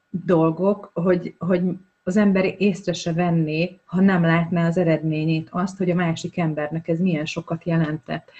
dolgok, 0.09 0.91
hogy, 0.93 1.35
hogy 1.37 1.61
az 2.07 2.17
ember 2.17 2.55
észre 2.57 2.93
se 2.93 3.13
venné, 3.13 3.79
ha 3.85 4.01
nem 4.01 4.21
látná 4.21 4.67
az 4.67 4.77
eredményét, 4.77 5.47
azt, 5.51 5.77
hogy 5.77 5.89
a 5.89 5.95
másik 5.95 6.37
embernek 6.37 6.87
ez 6.87 6.99
milyen 6.99 7.25
sokat 7.25 7.63
jelentett. 7.63 8.31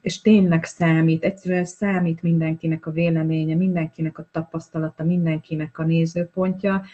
És 0.00 0.20
tényleg 0.20 0.64
számít, 0.64 1.24
egyszerűen 1.24 1.64
számít 1.64 2.22
mindenkinek 2.22 2.86
a 2.86 2.90
véleménye, 2.90 3.54
mindenkinek 3.54 4.18
a 4.18 4.26
tapasztalata, 4.32 5.04
mindenkinek 5.04 5.78
a 5.78 5.84
nézőpontja, 5.84 6.84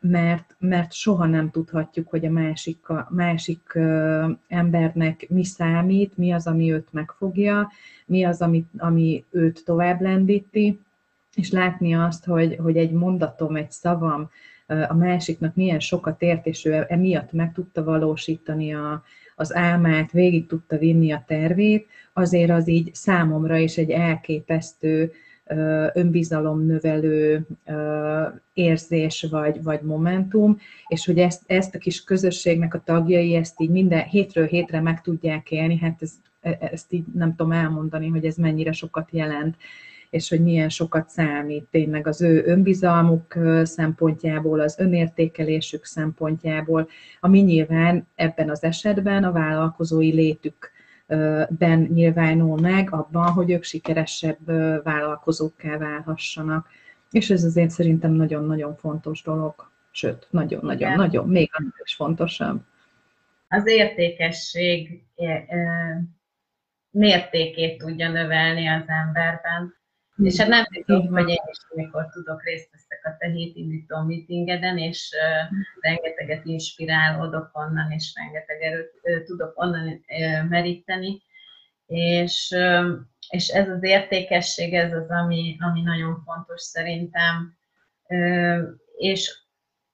mert, 0.00 0.56
mert 0.58 0.92
soha 0.92 1.26
nem 1.26 1.50
tudhatjuk, 1.50 2.08
hogy 2.08 2.26
a 2.26 2.30
másik, 2.30 2.88
a 2.88 3.08
másik 3.10 3.78
embernek 4.48 5.26
mi 5.28 5.44
számít, 5.44 6.16
mi 6.16 6.32
az, 6.32 6.46
ami 6.46 6.72
őt 6.72 6.88
megfogja, 6.90 7.70
mi 8.06 8.24
az, 8.24 8.40
ami, 8.40 8.64
ami 8.78 9.24
őt 9.30 9.64
tovább 9.64 10.00
lendíti, 10.00 10.80
és 11.34 11.50
látni 11.50 11.94
azt, 11.94 12.24
hogy, 12.24 12.56
hogy 12.62 12.76
egy 12.76 12.92
mondatom, 12.92 13.56
egy 13.56 13.70
szavam 13.70 14.30
a 14.66 14.94
másiknak 14.94 15.54
milyen 15.54 15.80
sokat 15.80 16.22
ért, 16.22 16.46
és 16.46 16.64
ő 16.64 16.84
emiatt 16.88 17.32
meg 17.32 17.52
tudta 17.52 17.84
valósítani 17.84 18.74
a, 18.74 19.02
az 19.36 19.54
álmát, 19.54 20.12
végig 20.12 20.46
tudta 20.46 20.78
vinni 20.78 21.12
a 21.12 21.24
tervét, 21.26 21.88
azért 22.12 22.50
az 22.50 22.68
így 22.68 22.94
számomra 22.94 23.56
is 23.56 23.76
egy 23.76 23.90
elképesztő 23.90 25.12
önbizalomnövelő 25.92 27.46
érzés 28.52 29.26
vagy, 29.30 29.62
vagy 29.62 29.80
momentum, 29.80 30.58
és 30.88 31.06
hogy 31.06 31.18
ezt, 31.18 31.42
ezt 31.46 31.74
a 31.74 31.78
kis 31.78 32.04
közösségnek 32.04 32.74
a 32.74 32.82
tagjai 32.84 33.34
ezt 33.34 33.60
így 33.60 33.70
minden 33.70 34.04
hétről 34.04 34.46
hétre 34.46 34.80
meg 34.80 35.00
tudják 35.00 35.50
élni, 35.50 35.78
hát 35.78 36.02
ez, 36.02 36.12
e, 36.40 36.58
ezt 36.60 36.92
így 36.92 37.04
nem 37.14 37.34
tudom 37.34 37.52
elmondani, 37.52 38.08
hogy 38.08 38.24
ez 38.24 38.36
mennyire 38.36 38.72
sokat 38.72 39.08
jelent 39.12 39.56
és 40.12 40.28
hogy 40.28 40.42
milyen 40.42 40.68
sokat 40.68 41.08
számít 41.08 41.64
tényleg 41.70 42.06
az 42.06 42.22
ő 42.22 42.42
önbizalmuk 42.46 43.38
szempontjából, 43.62 44.60
az 44.60 44.78
önértékelésük 44.78 45.84
szempontjából, 45.84 46.88
ami 47.20 47.40
nyilván 47.40 48.06
ebben 48.14 48.50
az 48.50 48.62
esetben 48.62 49.24
a 49.24 49.32
vállalkozói 49.32 50.12
létük 50.12 50.70
ben 51.48 51.88
nyilvánul 51.94 52.60
meg 52.60 52.92
abban, 52.92 53.32
hogy 53.32 53.50
ők 53.50 53.62
sikeresebb 53.62 54.46
vállalkozókká 54.82 55.76
válhassanak. 55.76 56.68
És 57.10 57.30
ez 57.30 57.44
azért 57.44 57.70
szerintem 57.70 58.12
nagyon-nagyon 58.12 58.76
fontos 58.76 59.22
dolog. 59.22 59.54
Sőt, 59.90 60.26
nagyon-nagyon-nagyon, 60.30 61.28
még 61.28 61.50
annál 61.52 61.80
is 61.84 61.94
fontosabb. 61.94 62.62
Az 63.48 63.66
értékesség 63.66 65.02
mértékét 66.90 67.78
tudja 67.78 68.10
növelni 68.10 68.66
az 68.66 68.84
emberben. 68.86 69.80
És 70.16 70.38
hát 70.38 70.48
nem 70.48 70.64
tudom, 70.86 71.06
hogy 71.06 71.28
én 71.28 71.42
is 71.50 71.58
amikor 71.70 72.08
tudok 72.08 72.42
részt 72.44 72.70
veszek 72.70 73.00
a 73.04 73.16
te 73.18 73.28
hétindító 73.28 74.02
meetingeden, 74.02 74.78
és 74.78 75.10
uh, 75.12 75.56
rengeteget 75.80 76.44
inspirálódok 76.44 77.50
onnan, 77.52 77.90
és 77.90 78.12
rengeteg 78.14 78.62
erőt 78.62 78.92
uh, 79.02 79.22
tudok 79.24 79.52
onnan 79.54 79.86
uh, 79.88 80.48
meríteni, 80.48 81.22
és, 81.92 82.54
és 83.28 83.48
ez 83.48 83.68
az 83.68 83.82
értékesség, 83.82 84.74
ez 84.74 84.92
az, 84.92 85.10
ami, 85.10 85.56
ami 85.60 85.82
nagyon 85.82 86.22
fontos 86.24 86.60
szerintem, 86.60 87.56
és, 88.96 89.40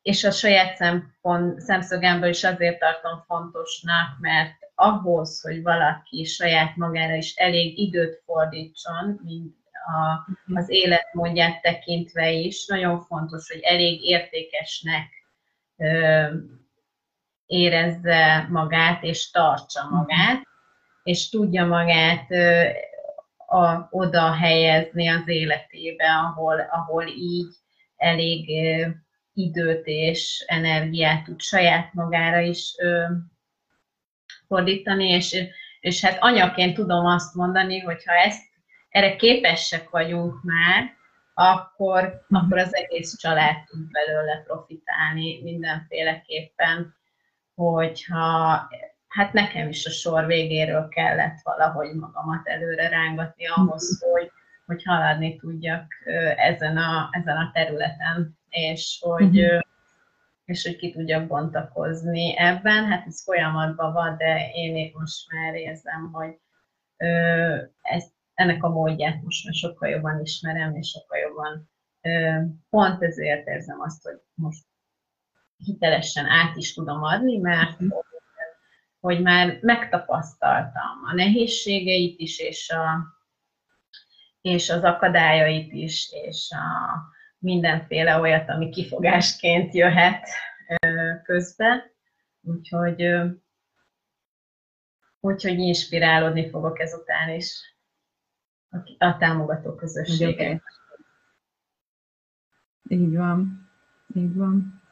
és 0.03 0.25
a 0.25 0.31
saját 0.31 0.77
szempont, 0.77 1.61
szemszögemből 1.61 2.29
is 2.29 2.45
azért 2.45 2.79
tartom 2.79 3.25
fontosnak, 3.27 4.19
mert 4.21 4.55
ahhoz, 4.75 5.41
hogy 5.41 5.63
valaki 5.63 6.25
saját 6.25 6.77
magára 6.77 7.15
is 7.15 7.35
elég 7.35 7.79
időt 7.79 8.23
fordítson, 8.25 9.21
mint 9.25 9.57
a, 9.89 10.27
az 10.55 10.71
életmódját 10.71 11.61
tekintve 11.61 12.31
is. 12.31 12.67
Nagyon 12.67 13.01
fontos, 13.01 13.51
hogy 13.53 13.61
elég 13.61 14.03
értékesnek 14.03 15.09
ö, 15.77 16.27
érezze 17.47 18.47
magát 18.51 19.03
és 19.03 19.31
tartsa 19.31 19.89
magát, 19.91 20.43
és 21.03 21.29
tudja 21.29 21.67
magát 21.67 22.31
ö, 22.31 22.65
a, 23.47 23.89
oda 23.91 24.33
helyezni 24.33 25.09
az 25.09 25.29
életébe, 25.29 26.07
ahol, 26.07 26.61
ahol 26.61 27.07
így 27.07 27.55
elég 27.97 28.49
ö, 28.49 28.89
időt 29.33 29.87
és 29.87 30.45
energiát 30.47 31.25
tud 31.25 31.41
saját 31.41 31.93
magára 31.95 32.41
is 32.41 32.75
ö, 32.79 33.05
fordítani, 34.47 35.09
és, 35.09 35.37
és 35.81 36.05
hát 36.05 36.17
anyaként 36.21 36.75
tudom 36.75 37.07
azt 37.07 37.35
mondani, 37.35 37.79
hogy 37.79 38.05
ha 38.05 38.13
ezt 38.13 38.48
erre 38.99 39.17
képesek 39.17 39.91
vagyunk 39.91 40.43
már, 40.43 40.97
akkor, 41.35 42.25
mhm. 42.29 42.45
akkor 42.45 42.59
az 42.59 42.75
egész 42.75 43.17
család 43.17 43.65
tud 43.65 43.91
belőle 43.91 44.43
profitálni 44.47 45.43
mindenféleképpen, 45.43 46.97
hogyha 47.55 48.69
hát 49.09 49.33
nekem 49.33 49.69
is 49.69 49.87
a 49.87 49.91
sor 49.91 50.27
végéről 50.27 50.89
kellett 50.89 51.41
valahogy 51.43 51.95
magamat 51.95 52.49
előre 52.49 52.89
rángatni 52.89 53.47
ahhoz, 53.47 54.01
mhm. 54.01 54.11
hogy, 54.11 54.31
hogy 54.67 54.83
haladni 54.85 55.37
tudjak 55.37 55.87
ezen 56.37 56.77
a, 56.77 57.09
ezen 57.11 57.37
a 57.37 57.51
területen, 57.53 58.39
és 58.49 58.99
hogy, 59.01 59.41
uh-huh. 59.41 59.61
és 60.45 60.65
hogy 60.65 60.77
ki 60.77 60.93
tudjak 60.93 61.27
bontakozni 61.27 62.39
ebben. 62.39 62.85
Hát 62.85 63.07
ez 63.07 63.23
folyamatban 63.23 63.93
van, 63.93 64.17
de 64.17 64.51
én 64.55 64.93
most 64.99 65.33
már 65.33 65.55
érzem, 65.55 66.11
hogy 66.13 66.39
ezt 67.83 68.18
ennek 68.39 68.63
a 68.63 68.69
módját 68.69 69.23
most 69.23 69.45
már 69.45 69.55
sokkal 69.55 69.89
jobban 69.89 70.21
ismerem, 70.21 70.75
és 70.75 70.89
sokkal 70.89 71.19
jobban 71.19 71.71
pont 72.71 73.03
ezért 73.03 73.47
érzem 73.47 73.81
azt, 73.81 74.03
hogy 74.03 74.21
most 74.35 74.65
hitelesen 75.57 76.27
át 76.27 76.57
is 76.57 76.75
tudom 76.75 77.03
adni, 77.03 77.39
mert 77.39 77.81
mhm. 77.81 77.93
hogy 79.01 79.23
már 79.23 79.59
megtapasztaltam 79.61 81.05
a 81.11 81.15
nehézségeit 81.15 82.19
is, 82.19 82.39
és, 82.39 82.71
a, 82.71 83.15
és 84.41 84.71
az 84.71 84.83
akadályait 84.83 85.73
is, 85.73 86.11
és 86.13 86.51
a 86.51 86.99
mindenféle 87.39 88.21
olyat, 88.21 88.49
ami 88.49 88.71
kifogásként 88.71 89.75
jöhet 89.75 90.29
közbe. 91.23 91.93
Úgyhogy, 92.41 93.07
úgyhogy 95.21 95.59
inspirálódni 95.59 96.51
fogok 96.51 96.81
ezután 96.81 97.31
is 97.31 97.77
a 98.99 99.17
támogató 99.19 99.75
közösséget. 99.75 100.63
Így 102.89 103.17
van. 103.17 103.69
Így 104.15 104.35
van. 104.35 104.83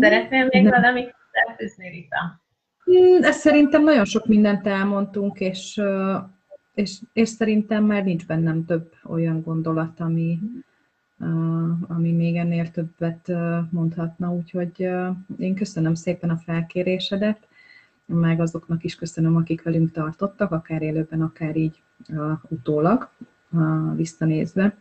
Szeretnél 0.00 0.48
még 0.52 0.64
De... 0.64 0.70
valamit 0.70 1.14
elfűzni, 1.32 1.88
Rita? 1.88 2.40
Hmm, 2.84 3.22
ezt 3.24 3.40
szerintem 3.40 3.82
nagyon 3.82 4.04
sok 4.04 4.26
mindent 4.26 4.66
elmondtunk, 4.66 5.40
és, 5.40 5.82
és, 6.74 7.00
és 7.12 7.28
szerintem 7.28 7.84
már 7.84 8.04
nincs 8.04 8.26
bennem 8.26 8.64
több 8.64 8.92
olyan 9.04 9.42
gondolat, 9.42 10.00
ami, 10.00 10.38
ami 11.88 12.12
még 12.12 12.36
ennél 12.36 12.70
többet 12.70 13.32
mondhatna, 13.70 14.32
úgyhogy 14.32 14.88
én 15.38 15.54
köszönöm 15.54 15.94
szépen 15.94 16.30
a 16.30 16.36
felkérésedet, 16.36 17.48
meg 18.12 18.40
azoknak 18.40 18.84
is 18.84 18.94
köszönöm, 18.94 19.36
akik 19.36 19.62
velünk 19.62 19.90
tartottak, 19.90 20.50
akár 20.50 20.82
élőben, 20.82 21.22
akár 21.22 21.56
így 21.56 21.82
utólag 22.48 23.08
visszanézve. 23.94 24.76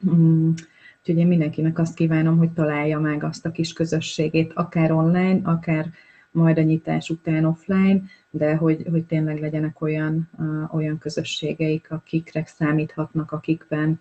Hmm, 0.00 0.54
úgyhogy 0.98 1.18
én 1.18 1.26
mindenkinek 1.26 1.78
azt 1.78 1.94
kívánom, 1.94 2.38
hogy 2.38 2.50
találja 2.50 3.00
meg 3.00 3.24
azt 3.24 3.46
a 3.46 3.50
kis 3.50 3.72
közösségét, 3.72 4.52
akár 4.52 4.92
online, 4.92 5.40
akár 5.42 5.90
majd 6.30 6.58
a 6.58 6.62
nyitás 6.62 7.10
után 7.10 7.44
offline, 7.44 8.02
de 8.30 8.56
hogy, 8.56 8.86
hogy 8.90 9.04
tényleg 9.04 9.40
legyenek 9.40 9.80
olyan, 9.80 10.28
uh, 10.38 10.74
olyan 10.74 10.98
közösségeik, 10.98 11.90
akikre 11.90 12.44
számíthatnak, 12.46 13.32
akikben, 13.32 14.00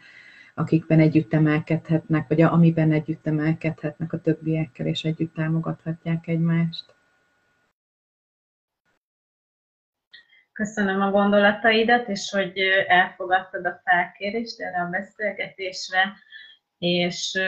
akikben 0.54 1.00
együtt 1.00 1.34
emelkedhetnek, 1.34 2.28
vagy 2.28 2.42
amiben 2.42 2.92
együtt 2.92 3.28
emelkedhetnek 3.28 4.14
a 4.14 4.22
többiekkel, 4.22 4.86
és 4.86 5.04
együtt 5.04 5.34
támogathatják 5.34 6.28
egymást. 6.28 6.91
Köszönöm 10.62 11.02
a 11.02 11.12
gondolataidat, 11.12 12.08
és 12.08 12.32
hogy 12.32 12.58
elfogadtad 12.88 13.66
a 13.66 13.82
felkérést 13.84 14.60
erre 14.60 14.82
a 14.82 14.90
beszélgetésre, 14.90 16.14
és 16.78 17.40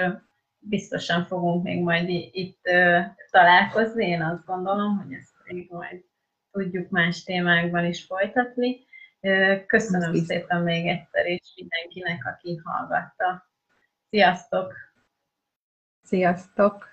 biztosan 0.59 1.25
fogunk 1.25 1.63
még 1.63 1.81
majd 1.81 2.09
itt 2.31 2.61
találkozni. 3.29 4.05
Én 4.07 4.21
azt 4.21 4.45
gondolom, 4.45 4.97
hogy 4.97 5.13
ezt 5.13 5.33
még 5.43 5.71
majd 5.71 6.03
tudjuk 6.51 6.89
más 6.89 7.23
témákban 7.23 7.85
is 7.85 8.05
folytatni. 8.05 8.85
Köszönöm 9.65 10.13
szépen 10.13 10.61
még 10.61 10.87
egyszer, 10.87 11.25
és 11.25 11.53
mindenkinek, 11.55 12.25
aki 12.25 12.61
hallgatta. 12.63 13.49
Sziasztok! 14.09 14.73
Sziasztok! 16.01 16.92